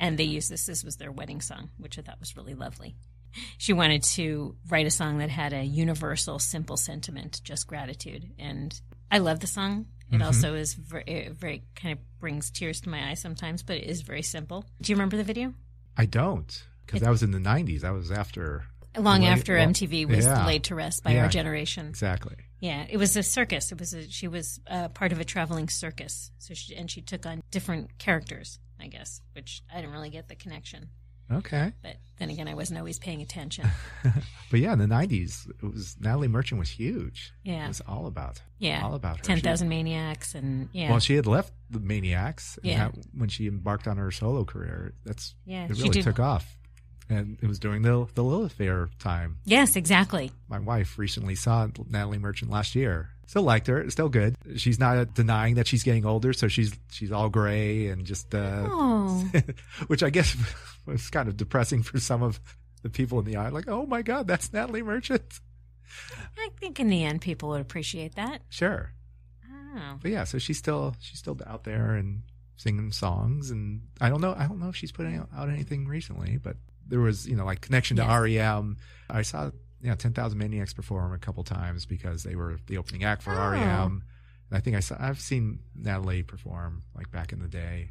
[0.00, 0.66] And they used this.
[0.66, 2.94] This was their wedding song, which I thought was really lovely.
[3.58, 8.30] She wanted to write a song that had a universal, simple sentiment, just gratitude.
[8.38, 9.86] And I love the song.
[10.10, 10.22] It mm-hmm.
[10.22, 14.02] also is very, very kind of brings tears to my eyes sometimes, but it is
[14.02, 14.64] very simple.
[14.80, 15.52] Do you remember the video?
[15.96, 17.80] I don't because that was in the '90s.
[17.80, 18.64] That was after.
[18.96, 20.46] Long Well, after well, MTV was yeah.
[20.46, 21.22] laid to rest by Yeah.
[21.24, 21.86] our generation.
[21.88, 22.34] Exactly.
[22.60, 23.70] Yeah, it was a circus.
[23.70, 26.32] It was a, she was uh, part of a traveling circus.
[26.38, 30.28] So she and she took on different characters, I guess, which I didn't really get
[30.28, 30.88] the connection.
[31.30, 31.72] Okay.
[31.82, 33.66] But then again, I wasn't always paying attention.
[34.50, 37.34] But yeah, in the '90s, it was Natalie Merchant was huge.
[37.44, 37.66] Yeah.
[37.66, 38.40] It was all about.
[38.58, 39.22] Yeah, All about her.
[39.22, 42.58] Ten Thousand Maniacs, and yeah, Well, she had left the Maniacs.
[42.62, 42.88] Yeah.
[42.88, 46.18] that- when she embarked on her solo career, that's Yeah, it she really did- took
[46.18, 46.56] off,
[47.08, 49.38] and it was during the the Lilith Fair time.
[49.44, 50.30] yes, exactly.
[50.48, 53.10] My wife recently saw Natalie Merchant last year.
[53.26, 53.88] Still liked her.
[53.90, 54.36] Still good.
[54.56, 58.66] She's not denying that she's getting older, so she's she's all gray and just, uh,
[58.70, 59.30] Oh,
[59.88, 60.34] which I guess
[60.86, 62.40] was kind of depressing for some of
[62.82, 63.52] the people in the aisle.
[63.52, 65.40] Like, oh my god, that's Natalie Merchant.
[66.38, 68.42] I think in the end, people would appreciate that.
[68.48, 68.92] Sure.
[69.76, 72.22] Oh, but yeah, so she's still she's still out there and
[72.56, 76.38] singing songs, and I don't know I don't know if she's putting out anything recently,
[76.38, 76.56] but
[76.88, 78.02] there was you know like connection to.
[78.02, 78.76] REM.
[79.10, 82.78] I saw you know Ten Thousand Maniacs perform a couple times because they were the
[82.78, 83.50] opening act for Oh.
[83.50, 84.02] REM,
[84.50, 87.90] and I think I saw I've seen Natalie perform like back in the day.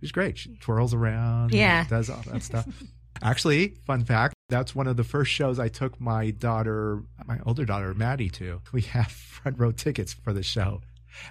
[0.00, 0.36] She's great.
[0.38, 1.84] She twirls around, and Yeah.
[1.86, 2.66] does all that stuff.
[3.22, 7.64] Actually, fun fact, that's one of the first shows I took my daughter, my older
[7.64, 8.60] daughter, Maddie, to.
[8.72, 10.80] We have front row tickets for the show.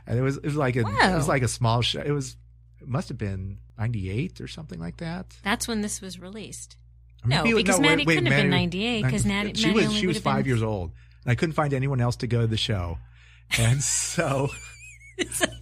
[0.07, 2.01] And it was it was like a it was like a small show.
[2.01, 2.37] It was
[2.81, 5.35] it must have been 98 or something like that.
[5.43, 6.77] that's when this was released.
[7.25, 10.07] No, maybe because wait- Maddie wait, couldn't have been 98 because Maddie, she was she
[10.07, 10.91] was 5 been- years old.
[11.23, 12.97] And I couldn't find anyone else to go to the show.
[13.57, 14.49] And so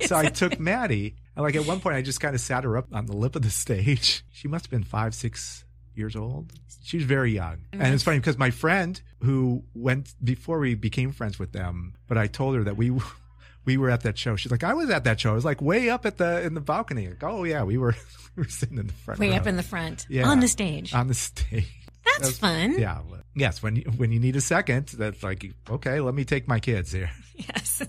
[0.01, 1.15] so I took Maddie.
[1.35, 3.35] And like at one point, I just kind of sat her up on the lip
[3.35, 4.23] of the stage.
[4.31, 6.51] She must have been five, six years old.
[6.83, 7.59] She was very young.
[7.71, 12.17] And it's funny because my friend who went before we became friends with them, but
[12.17, 12.91] I told her that we
[13.65, 14.35] we were at that show.
[14.35, 15.31] She's like, I was at that show.
[15.31, 17.07] I was like way up at the in the balcony.
[17.09, 17.95] Like, oh yeah, we were
[18.35, 19.19] we were sitting in the front.
[19.19, 19.35] way row.
[19.37, 20.27] up in the front Yeah.
[20.27, 20.93] on the stage.
[20.93, 21.67] on the stage.
[22.19, 22.79] That's fun.
[22.79, 23.01] Yeah.
[23.35, 23.61] Yes.
[23.61, 25.99] When you, when you need a second, that's like okay.
[25.99, 27.09] Let me take my kids here.
[27.35, 27.81] Yes.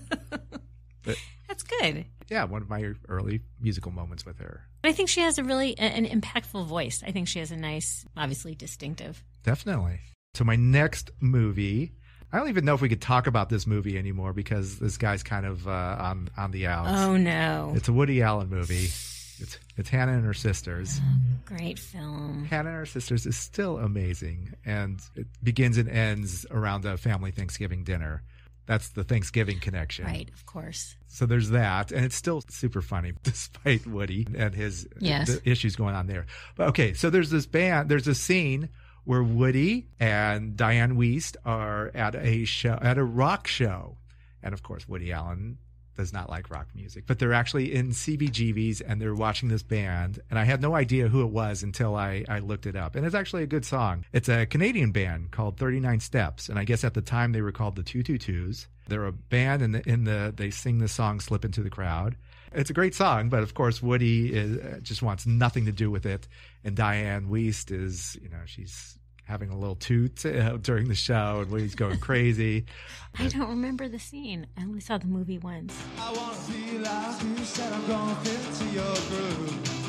[1.03, 1.17] But-
[1.47, 2.05] That's good.
[2.29, 4.61] Yeah, one of my early musical moments with her.
[4.81, 7.03] But I think she has a really an impactful voice.
[7.05, 9.23] I think she has a nice, obviously distinctive.
[9.43, 9.99] Definitely.
[10.33, 11.93] So my next movie,
[12.33, 15.21] I don't even know if we could talk about this movie anymore because this guy's
[15.21, 16.89] kind of uh, on on the outs.
[16.91, 17.73] Oh no.
[17.75, 18.85] It's a Woody Allen movie.
[19.39, 20.99] It's it's Hannah and her sisters.
[21.45, 22.45] Great film.
[22.49, 27.29] Hannah and her sisters is still amazing, and it begins and ends around a family
[27.31, 28.23] Thanksgiving dinner.
[28.65, 30.05] That's the Thanksgiving connection.
[30.05, 30.95] Right, of course.
[31.09, 35.27] So there's that, and it's still super funny despite Woody and his Yes.
[35.35, 36.25] the issues going on there.
[36.55, 38.69] But okay, so there's this band, there's a scene
[39.05, 43.97] where Woody and Dianne Wiest are at a show, at a rock show,
[44.41, 45.57] and of course Woody Allen
[45.95, 50.19] does not like rock music, but they're actually in CBGBs and they're watching this band,
[50.29, 53.05] and I had no idea who it was until I I looked it up, and
[53.05, 54.05] it's actually a good song.
[54.11, 57.51] It's a Canadian band called 39 Steps, and I guess at the time they were
[57.51, 58.67] called the 222s.
[58.87, 62.15] They're a band, and the, in the they sing the song "Slip Into the Crowd."
[62.55, 65.89] It's a great song, but of course Woody is, uh, just wants nothing to do
[65.89, 66.27] with it,
[66.63, 68.92] and Dianne Wiest is, you know, she's
[69.25, 72.65] having a little toot uh, during the show, and Woody's going crazy.
[73.19, 74.47] I don't remember the scene.
[74.57, 75.77] I only saw the movie once.
[75.99, 79.79] I wanna be like you said I'm gonna fit into your groove.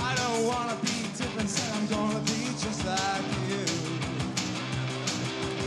[0.00, 3.64] I don't wanna be different, said I'm gonna be just like you.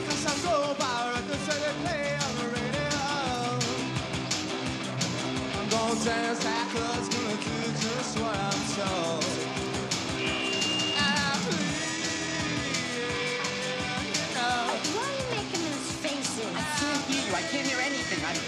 [0.06, 2.98] Cause I'm so by records that they play on the radio.
[5.60, 9.47] I'm gonna dance backwards, gonna do just what I'm told.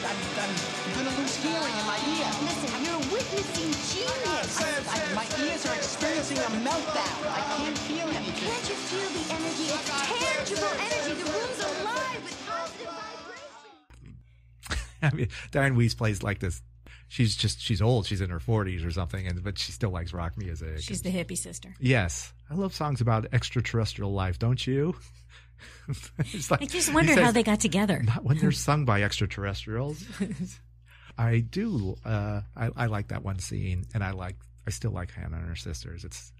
[0.09, 2.25] I'm, I'm, I'm, I'm gonna lose hearing in my ear.
[2.41, 4.57] Listen, you're witnessing genius.
[4.89, 7.17] I, my ears are experiencing a meltdown.
[7.29, 8.49] I can't feel anything.
[8.49, 9.69] Can't you feel the energy?
[9.69, 11.13] It's tangible energy.
[11.13, 12.89] The room's alive with positive
[14.69, 14.89] vibration.
[15.03, 16.61] I mean, Dianne Wiest plays like this.
[17.07, 18.07] She's just she's old.
[18.07, 20.79] She's in her 40s or something, and but she still likes rock music.
[20.79, 21.75] She's the hippie sister.
[21.79, 24.95] Yes, I love songs about extraterrestrial life, don't you?
[26.49, 28.01] Like- I just wonder how they got together.
[28.03, 30.03] Not when they're sung by extraterrestrials.
[31.17, 31.95] I do.
[32.05, 34.35] Uh, I, I like that one scene, and I like.
[34.67, 36.03] I still like Hannah and her sisters.
[36.05, 36.31] It's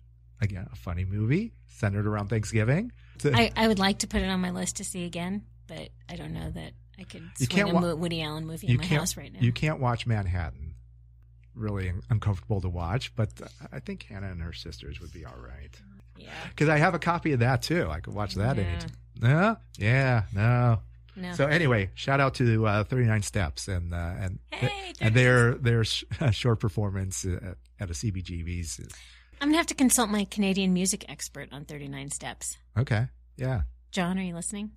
[0.42, 2.92] again a funny movie centered around Thanksgiving.
[3.26, 6.16] I, I would like to put it on my list to see again, but I
[6.16, 8.78] don't know that I could You swing can't a wa- Mo- Woody Allen movie in
[8.78, 9.40] my house right now.
[9.42, 10.76] You can't watch Manhattan.
[11.56, 13.30] Really uncomfortable to watch, but
[13.74, 15.76] I think Hannah and her sisters would be all right.
[16.18, 16.30] yeah.
[16.50, 17.90] Because I have a copy of that too.
[17.90, 18.64] I could watch that Yeah.
[18.64, 18.92] anytime.
[19.20, 20.80] No, yeah, no.
[21.16, 21.34] No.
[21.34, 25.56] So anyway, shout out to uh, Thirty Nine Steps and uh, and Hey, and their
[25.56, 28.80] their sh- short performance at, at a CBGB's.
[29.42, 32.58] I'm gonna have to consult my Canadian music expert on 39 Steps.
[32.78, 33.08] Okay,
[33.38, 33.62] yeah.
[33.92, 34.72] John, are you listening?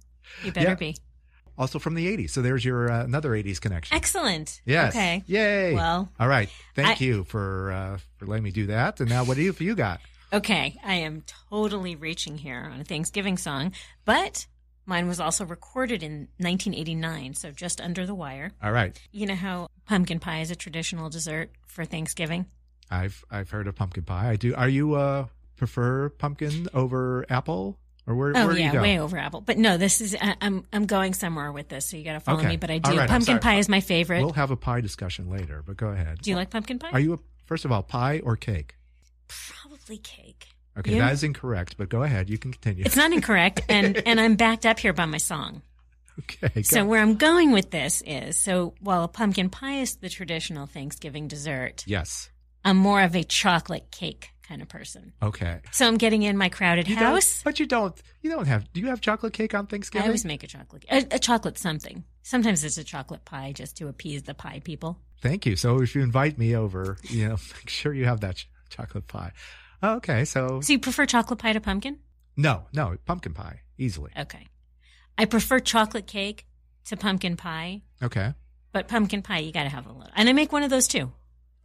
[0.45, 0.75] You better Yeah.
[0.75, 0.97] be.
[1.59, 2.31] Also from the '80s.
[2.31, 3.95] So there's your uh, another '80s connection.
[3.97, 4.61] Excellent.
[4.65, 4.95] Yes.
[4.95, 5.23] Okay.
[5.27, 5.75] Yay.
[5.75, 6.49] Well, All right.
[6.75, 8.99] Thank I- you for uh, for letting me do that.
[9.01, 10.01] And now, what do you you got?
[10.33, 13.73] Okay, I am totally reaching here on a Thanksgiving song,
[14.07, 14.47] but
[14.87, 18.53] mine was also recorded in 1989, so just under the wire.
[18.63, 18.99] All right.
[19.13, 22.47] You know how pumpkin pie is a traditional dessert for Thanksgiving?
[22.91, 24.31] I've I've heard of pumpkin pie.
[24.31, 24.55] I do.
[24.55, 25.27] Are you uh
[25.57, 28.33] prefer pumpkin over apple or where?
[28.35, 29.43] Oh where yeah, you way over apple.
[29.43, 32.21] But no, this is I, I'm I'm going somewhere with this, so you got to
[32.21, 32.49] follow Okay.
[32.49, 32.57] me.
[32.57, 34.21] But I do right, pumpkin pie is my favorite.
[34.21, 36.21] We'll have a pie discussion later, but go ahead.
[36.23, 36.91] do you like pumpkin pie?
[36.93, 38.77] Are you a, first of all pie or cake?
[39.61, 40.49] Probably cake.
[40.79, 41.01] Okay, You?
[41.01, 41.77] that is incorrect.
[41.77, 42.31] But go ahead.
[42.31, 42.85] You can continue.
[42.87, 45.63] It's not incorrect, and and I'm backed up here by my song.
[46.21, 46.49] okay.
[46.55, 50.09] go- So where I'm going with this is so while a pumpkin pie is the
[50.09, 52.31] traditional Thanksgiving dessert, yes.
[52.65, 55.13] I'm more of a chocolate cake kind of person.
[55.23, 55.61] Okay.
[55.73, 57.41] So I'm getting in my crowded You house.
[57.45, 58.01] but you don't.
[58.23, 58.73] You don't have.
[58.73, 60.05] Do you have chocolate cake on Thanksgiving?
[60.05, 62.05] I always make a chocolate a, a chocolate something.
[62.23, 64.99] Sometimes it's a chocolate pie just to appease the pie people.
[65.21, 65.57] Thank you.
[65.57, 69.07] So if you invite me over, you know, make sure you have that ch- chocolate
[69.07, 69.33] pie.
[69.83, 70.25] Okay.
[70.25, 71.99] So So you prefer chocolate pie to pumpkin?
[72.37, 74.11] no, no pumpkin pie easily.
[74.19, 74.47] Okay.
[75.19, 76.47] I prefer chocolate cake
[76.87, 78.33] to pumpkin pie, Okay.
[78.73, 80.11] but pumpkin pie you got to have a little.
[80.17, 81.13] And I make one of those too.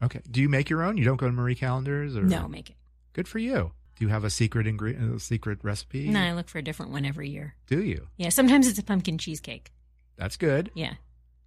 [0.03, 0.21] Okay.
[0.29, 0.97] Do you make your own?
[0.97, 2.75] You don't go to Marie Callender's or No, make it.
[3.13, 3.71] Good for you.
[3.95, 6.07] Do you have a secret ingredient, a uh, secret recipe?
[6.09, 7.55] No, I look for a different one every year.
[7.65, 8.07] Do you?
[8.17, 9.71] Yeah, sometimes it's a pumpkin cheesecake.
[10.17, 10.69] That's good.
[10.75, 10.93] Yeah.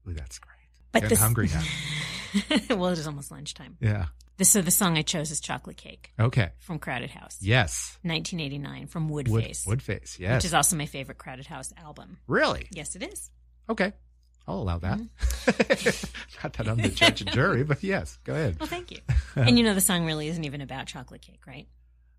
[0.08, 0.56] Ooh, that's great.
[0.90, 1.62] But this- hungry now.
[2.70, 3.76] well, it is almost lunchtime.
[3.80, 4.06] Yeah.
[4.36, 6.50] The, so the song I chose is Chocolate Cake Okay.
[6.58, 7.36] from Crowded House.
[7.40, 7.98] Yes.
[8.02, 9.66] 1989 from Wood, Woodface.
[9.66, 10.18] Woodface.
[10.18, 10.36] Yes.
[10.38, 12.16] Which is also my favorite Crowded House album.
[12.26, 13.30] really Yes, it is.
[13.68, 13.92] okay.
[14.48, 14.98] I'll allow that.
[14.98, 16.10] Mm-hmm.
[16.42, 18.18] Not that I'm the judge and jury, but yes.
[18.24, 18.58] Go ahead.
[18.58, 18.98] Well, thank you.
[19.36, 21.68] and you know, the song really isn't even about chocolate cake, right?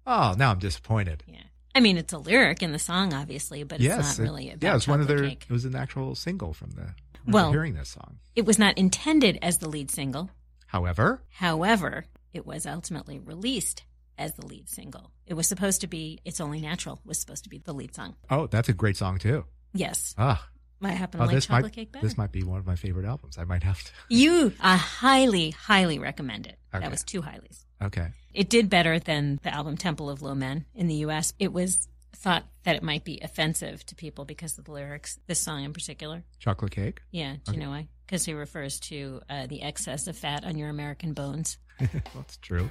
[0.05, 1.23] Oh, now I'm disappointed.
[1.27, 1.41] Yeah.
[1.73, 4.49] I mean, it's a lyric in the song, obviously, but it's yes, not it- really
[4.51, 5.27] about yeah, it's one of their.
[5.27, 5.45] cake.
[5.49, 6.93] It was an actual single from the.
[7.27, 8.17] Well- hearing this song.
[8.35, 10.29] It was not intended as the lead single.
[10.67, 13.83] However, However, it was ultimately released
[14.17, 15.11] as the lead single.
[15.25, 18.15] It was supposed to be "It's Only Natural" was supposed to be the lead song.
[18.29, 19.45] oh, that's a great song too.
[19.73, 20.47] Yes, Ah,
[20.81, 22.05] I happen oh, like chocolate might cake better.
[22.07, 23.37] this might be one of my favorite albums.
[23.37, 23.91] I might have to.
[24.09, 26.57] You, I highly, highly recommend it.
[26.73, 26.83] Okay.
[26.83, 27.65] That was two highlies.
[27.81, 28.09] Okay.
[28.33, 31.33] It did better than the album Temple of Low Men in the U.S.
[31.39, 31.87] It was
[32.21, 35.19] thought that it might be offensive to people because of the lyrics.
[35.27, 36.23] This song in particular.
[36.39, 37.01] Chocolate cake.
[37.11, 37.87] Yeah, do you know why?
[38.05, 41.57] Because he refers to uh, the excess of fat on your American bones.
[41.79, 42.69] That's true.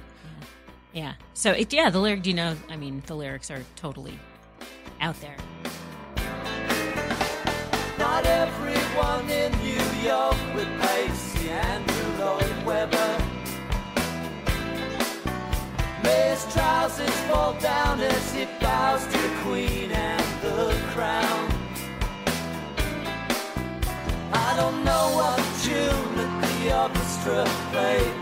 [0.93, 1.13] Yeah.
[1.33, 2.23] So it, yeah, the lyric.
[2.23, 2.55] Do you know?
[2.69, 4.17] I mean, the lyrics are totally
[5.01, 5.35] out there.
[7.97, 13.30] Not everyone in New York would Pacey Andrew Lloyd Webber.
[16.11, 21.43] May's trousers fall down as he bows to the Queen and the crown.
[24.33, 27.41] I don't know what tune that the orchestra
[27.71, 28.15] played,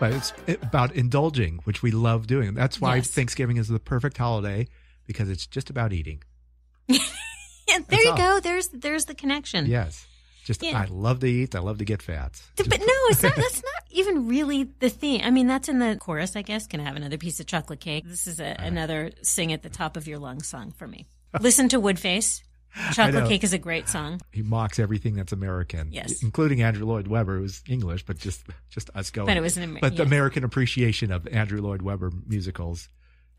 [0.00, 0.32] But it's
[0.62, 2.54] about indulging, which we love doing.
[2.54, 3.08] That's why Yes.
[3.08, 4.66] Thanksgiving is the perfect holiday
[5.06, 6.22] because it's just about eating.
[7.68, 8.16] There That's you all.
[8.16, 8.40] go.
[8.40, 9.66] There's there's the connection.
[9.66, 10.04] Yes.
[10.44, 10.80] Just Yeah.
[10.80, 11.54] I love to eat.
[11.54, 12.42] I love to get fat.
[12.56, 13.36] But no, it's not.
[13.36, 15.20] That's not even really the theme.
[15.22, 16.66] I mean, that's in the chorus, I guess.
[16.66, 18.04] Can I have another piece of chocolate cake?
[18.06, 18.64] This is a, uh.
[18.66, 21.06] another sing at the top of your lungs song for me.
[21.40, 22.42] Listen to Woodface.
[22.92, 24.20] Chocolate cake is a great song.
[24.32, 25.90] He mocks everything that's American.
[25.92, 26.22] Yes.
[26.22, 29.26] Including Andrew Lloyd Webber, who's English, but just just us going.
[29.26, 30.02] But it was an Amer- But the.
[30.04, 32.88] American appreciation of Andrew Lloyd Webber musicals.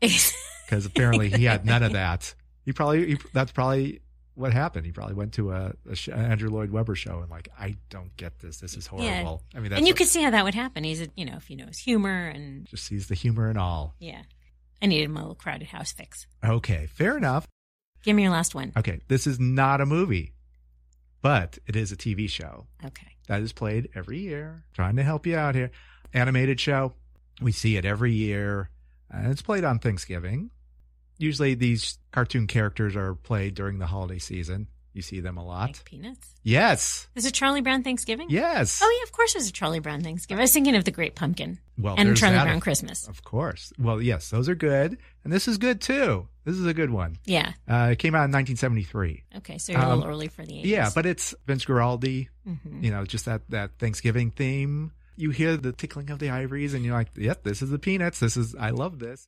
[0.66, 2.34] Because apparently he had none of that.
[2.64, 4.00] He probably he, that's probably
[4.34, 4.86] what happened.
[4.86, 8.38] He probably went to a, a Andrew Lloyd Webber show and like, I don't get
[8.38, 8.56] this.
[8.58, 9.42] This is horrible.
[9.54, 10.82] I mean, that's and you what- could see how that would happen.
[10.84, 13.94] He's, a, you know, if he knows humor and just sees the humor and all.
[13.98, 14.22] yeah.
[14.80, 16.26] I needed my little crowded house fix.
[16.44, 17.46] Okay, fair enough.
[18.02, 18.72] Give me your last one.
[18.76, 20.32] Okay, this is not a movie,
[21.20, 23.16] but it is a TV show Okay.
[23.28, 24.64] that is played every year.
[24.74, 25.70] Trying to help you out here.
[26.12, 26.94] Animated show.
[27.40, 28.70] We see it every year,
[29.10, 30.50] and it's played on Thanksgiving.
[31.18, 34.68] Usually, these cartoon characters are played during the holiday season.
[34.94, 35.68] You see them a lot.
[35.68, 36.34] Like peanuts.
[36.42, 37.06] Yes.
[37.14, 38.26] Is it Charlie Brown Thanksgiving?
[38.28, 38.80] Yes.
[38.82, 40.40] Oh yeah, of course there's a Charlie Brown Thanksgiving.
[40.40, 42.44] I was thinking of the Great Pumpkin Well, and Charlie that.
[42.44, 43.08] Brown Christmas.
[43.08, 43.72] Of course.
[43.78, 46.28] Well, yes, those are good, and this is good too.
[46.44, 47.16] This is a good one.
[47.24, 47.52] Yeah.
[47.68, 49.22] Uh, it came out in 1973.
[49.38, 50.64] Okay, so you're a little Um, early for the 80s.
[50.66, 52.28] Yeah, but it's Vince Guaraldi.
[52.46, 52.82] Mhm.
[52.84, 54.92] You know, just that that Thanksgiving theme.
[55.16, 58.18] You hear the tickling of the ivories, and you're like, "Yep, this is the Peanuts.
[58.18, 59.26] This is I love this."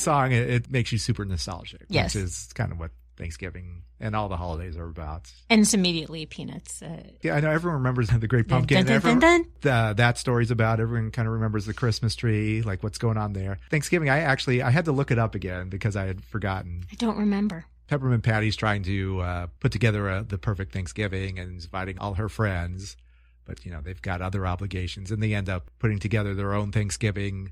[0.00, 2.14] Song it, it makes you super nostalgic, Yes.
[2.14, 5.30] which is kind of what Thanksgiving and all the holidays are about.
[5.50, 6.80] and it's immediately Peanuts.
[6.80, 8.78] Uh, Yeah, I know everyone remembers the Great Pumpkin.
[8.78, 10.80] dun, dun, Everyone- dun, The, that story's about.
[10.80, 13.58] Everyone kind of remembers the Christmas tree, like what's going on there.
[13.70, 16.84] Thanksgiving, I actually I had to look it up again because I had forgotten.
[16.90, 17.66] I don't remember.
[17.88, 22.28] Peppermint Patty's trying to uh, put together a, the perfect Thanksgiving and inviting all her
[22.30, 22.96] friends,
[23.44, 26.70] but you know they've got other obligations, and they end up putting together their own
[26.72, 27.50] Thanksgiving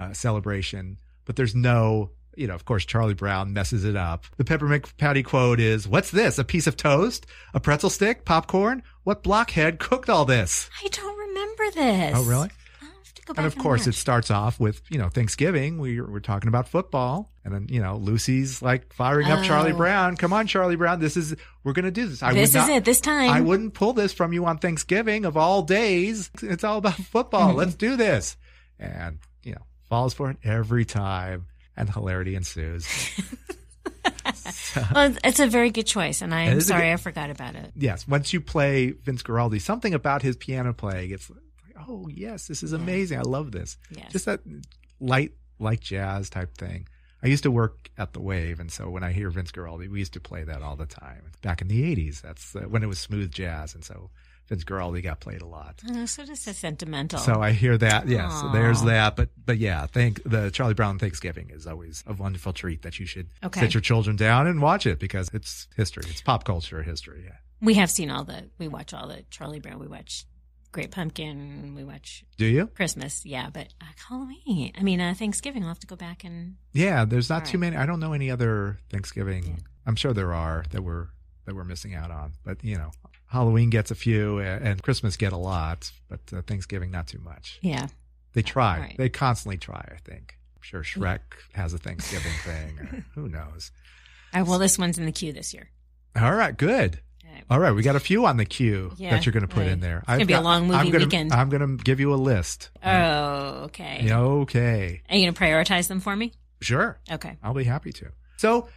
[0.00, 0.98] uh, celebration.
[1.24, 4.24] But there's no, you know, of course Charlie Brown messes it up.
[4.36, 6.38] The Peppermint Patty quote is, "What's this?
[6.38, 7.26] A piece of toast?
[7.54, 8.24] A pretzel stick?
[8.24, 8.82] Popcorn?
[9.04, 12.12] What blockhead cooked all this?" I don't remember this.
[12.16, 12.50] Oh, really?
[12.82, 15.78] I'll have to go back And of course, it starts off with you know Thanksgiving.
[15.78, 19.76] We're we're talking about football, and then you know Lucy's like firing up Charlie Oh.
[19.76, 20.16] Brown.
[20.16, 22.22] Come on, Charlie Brown, this is we're gonna do this.
[22.22, 23.30] I This would is not- it, this time.
[23.30, 26.30] I wouldn't pull this from you on Thanksgiving of all days.
[26.42, 27.48] It's all about football.
[27.50, 27.58] Mm-hmm.
[27.58, 28.36] Let's do this,
[28.78, 29.18] and
[29.94, 32.84] falls for it every time, and hilarity ensues.
[34.92, 37.70] Well, it's a very good choice, and I'm sorry good- I forgot about it.
[37.76, 41.38] yes, once you play Vince Guaraldi, something about his piano playing, it's like,
[41.88, 43.18] oh yes, this is amazing.
[43.20, 43.76] I love this.
[43.90, 44.10] Yes.
[44.10, 44.40] Just that
[44.98, 46.88] light, like jazz type thing.
[47.22, 50.00] I used to work at the Wave, and so when I hear Vince Guaraldi, we
[50.00, 52.20] used to play that all the time back in the '80s.
[52.20, 54.10] That's uh, when it was smooth jazz, and so
[54.48, 55.80] Vince Guaraldi got played a lot.
[55.90, 57.18] Oh, so just a sentimental.
[57.18, 58.08] So I hear that.
[58.08, 58.52] Yes, Aw.
[58.52, 59.16] there's that.
[59.16, 63.06] But but yeah, thank the Charlie Brown Thanksgiving is always a wonderful treat that you
[63.06, 63.60] should Okay.
[63.60, 66.04] sit your children down and watch it because it's history.
[66.10, 67.22] It's pop culture history.
[67.24, 67.36] Yeah.
[67.60, 68.50] we have seen all the.
[68.58, 69.78] We watch all the Charlie Brown.
[69.78, 70.26] We watch
[70.72, 71.74] Great Pumpkin.
[71.74, 72.66] We watch Do you?
[72.66, 73.24] Christmas.
[73.24, 74.72] Yeah, but uh, Halloween.
[74.76, 75.62] I mean, uh, Thanksgiving.
[75.62, 76.56] I'll have to go back and.
[76.72, 77.72] Yeah, there's not All too right.
[77.72, 77.76] many.
[77.76, 79.62] I don't know any other Thanksgiving.
[79.86, 81.06] I'm sure there are that we're
[81.46, 82.32] that we're missing out on.
[82.44, 82.90] But you know,
[83.34, 87.58] Halloween gets a few, and Christmas get a lot, but uh, Thanksgiving not too much.
[87.62, 87.88] Yeah.
[88.32, 88.78] They try.
[88.78, 88.94] Right.
[88.96, 89.86] They constantly try.
[89.92, 90.38] I think.
[90.56, 91.18] I'm sure Shrek
[91.52, 93.04] has a Thanksgiving thing.
[93.14, 93.72] Who knows?
[94.32, 95.68] All right, well, this one's in the queue this year.
[96.16, 97.00] All right, good.
[97.50, 97.72] All right.
[97.72, 99.72] We got a few on the queue Yeah, that you're going to put right.
[99.72, 99.98] in there.
[99.98, 101.32] It's gonna be a long movie I'm gonna, weekend.
[101.32, 102.70] I'm going to give you a list.
[102.84, 104.08] Oh, okay.
[104.10, 106.32] Okay, Are you going to prioritize them for me?
[106.60, 106.98] sure.
[107.10, 107.36] Okay.
[107.42, 108.06] I'll be happy to.
[108.36, 108.68] So,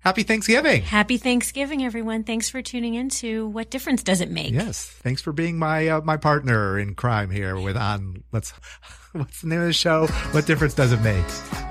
[0.00, 0.82] happy Thanksgiving.
[0.82, 2.24] Happy Thanksgiving, everyone.
[2.24, 4.52] Thanks for tuning in to What Difference Does It Make?
[4.52, 8.22] Yes, thanks for being my uh, my partner in crime here with on.
[8.32, 8.52] Let's.
[9.12, 10.06] What's the name of the show?
[10.30, 11.24] What difference does it make?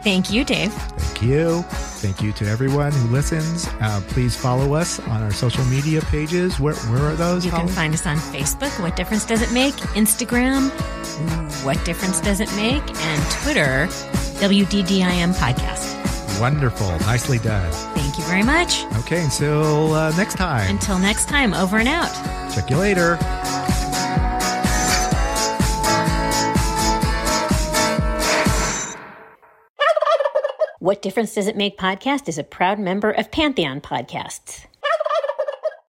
[0.04, 0.74] Thank you, Dave.
[0.74, 1.62] Thank you.
[2.02, 3.66] Thank you to everyone who listens.
[3.80, 6.60] Uh, please follow us on our social media pages.
[6.60, 7.46] Where where are those?
[7.46, 7.72] You can Holly?
[7.72, 9.74] find us on Facebook, What Difference Does It Make?
[9.96, 10.70] Instagram,
[11.64, 12.84] What Difference Does It Make?
[12.84, 13.88] And Twitter,
[14.42, 15.99] WDDIM Podcast.
[16.40, 17.72] Wonderful, nicely done.
[17.96, 18.86] Thank you very much.
[19.00, 20.70] Okay, until uh, next time.
[20.70, 22.14] Until next time, over and out.
[22.54, 23.18] Check you later.
[30.80, 34.66] What Difference Does It Make podcast is a proud member of Pantheon Podcasts.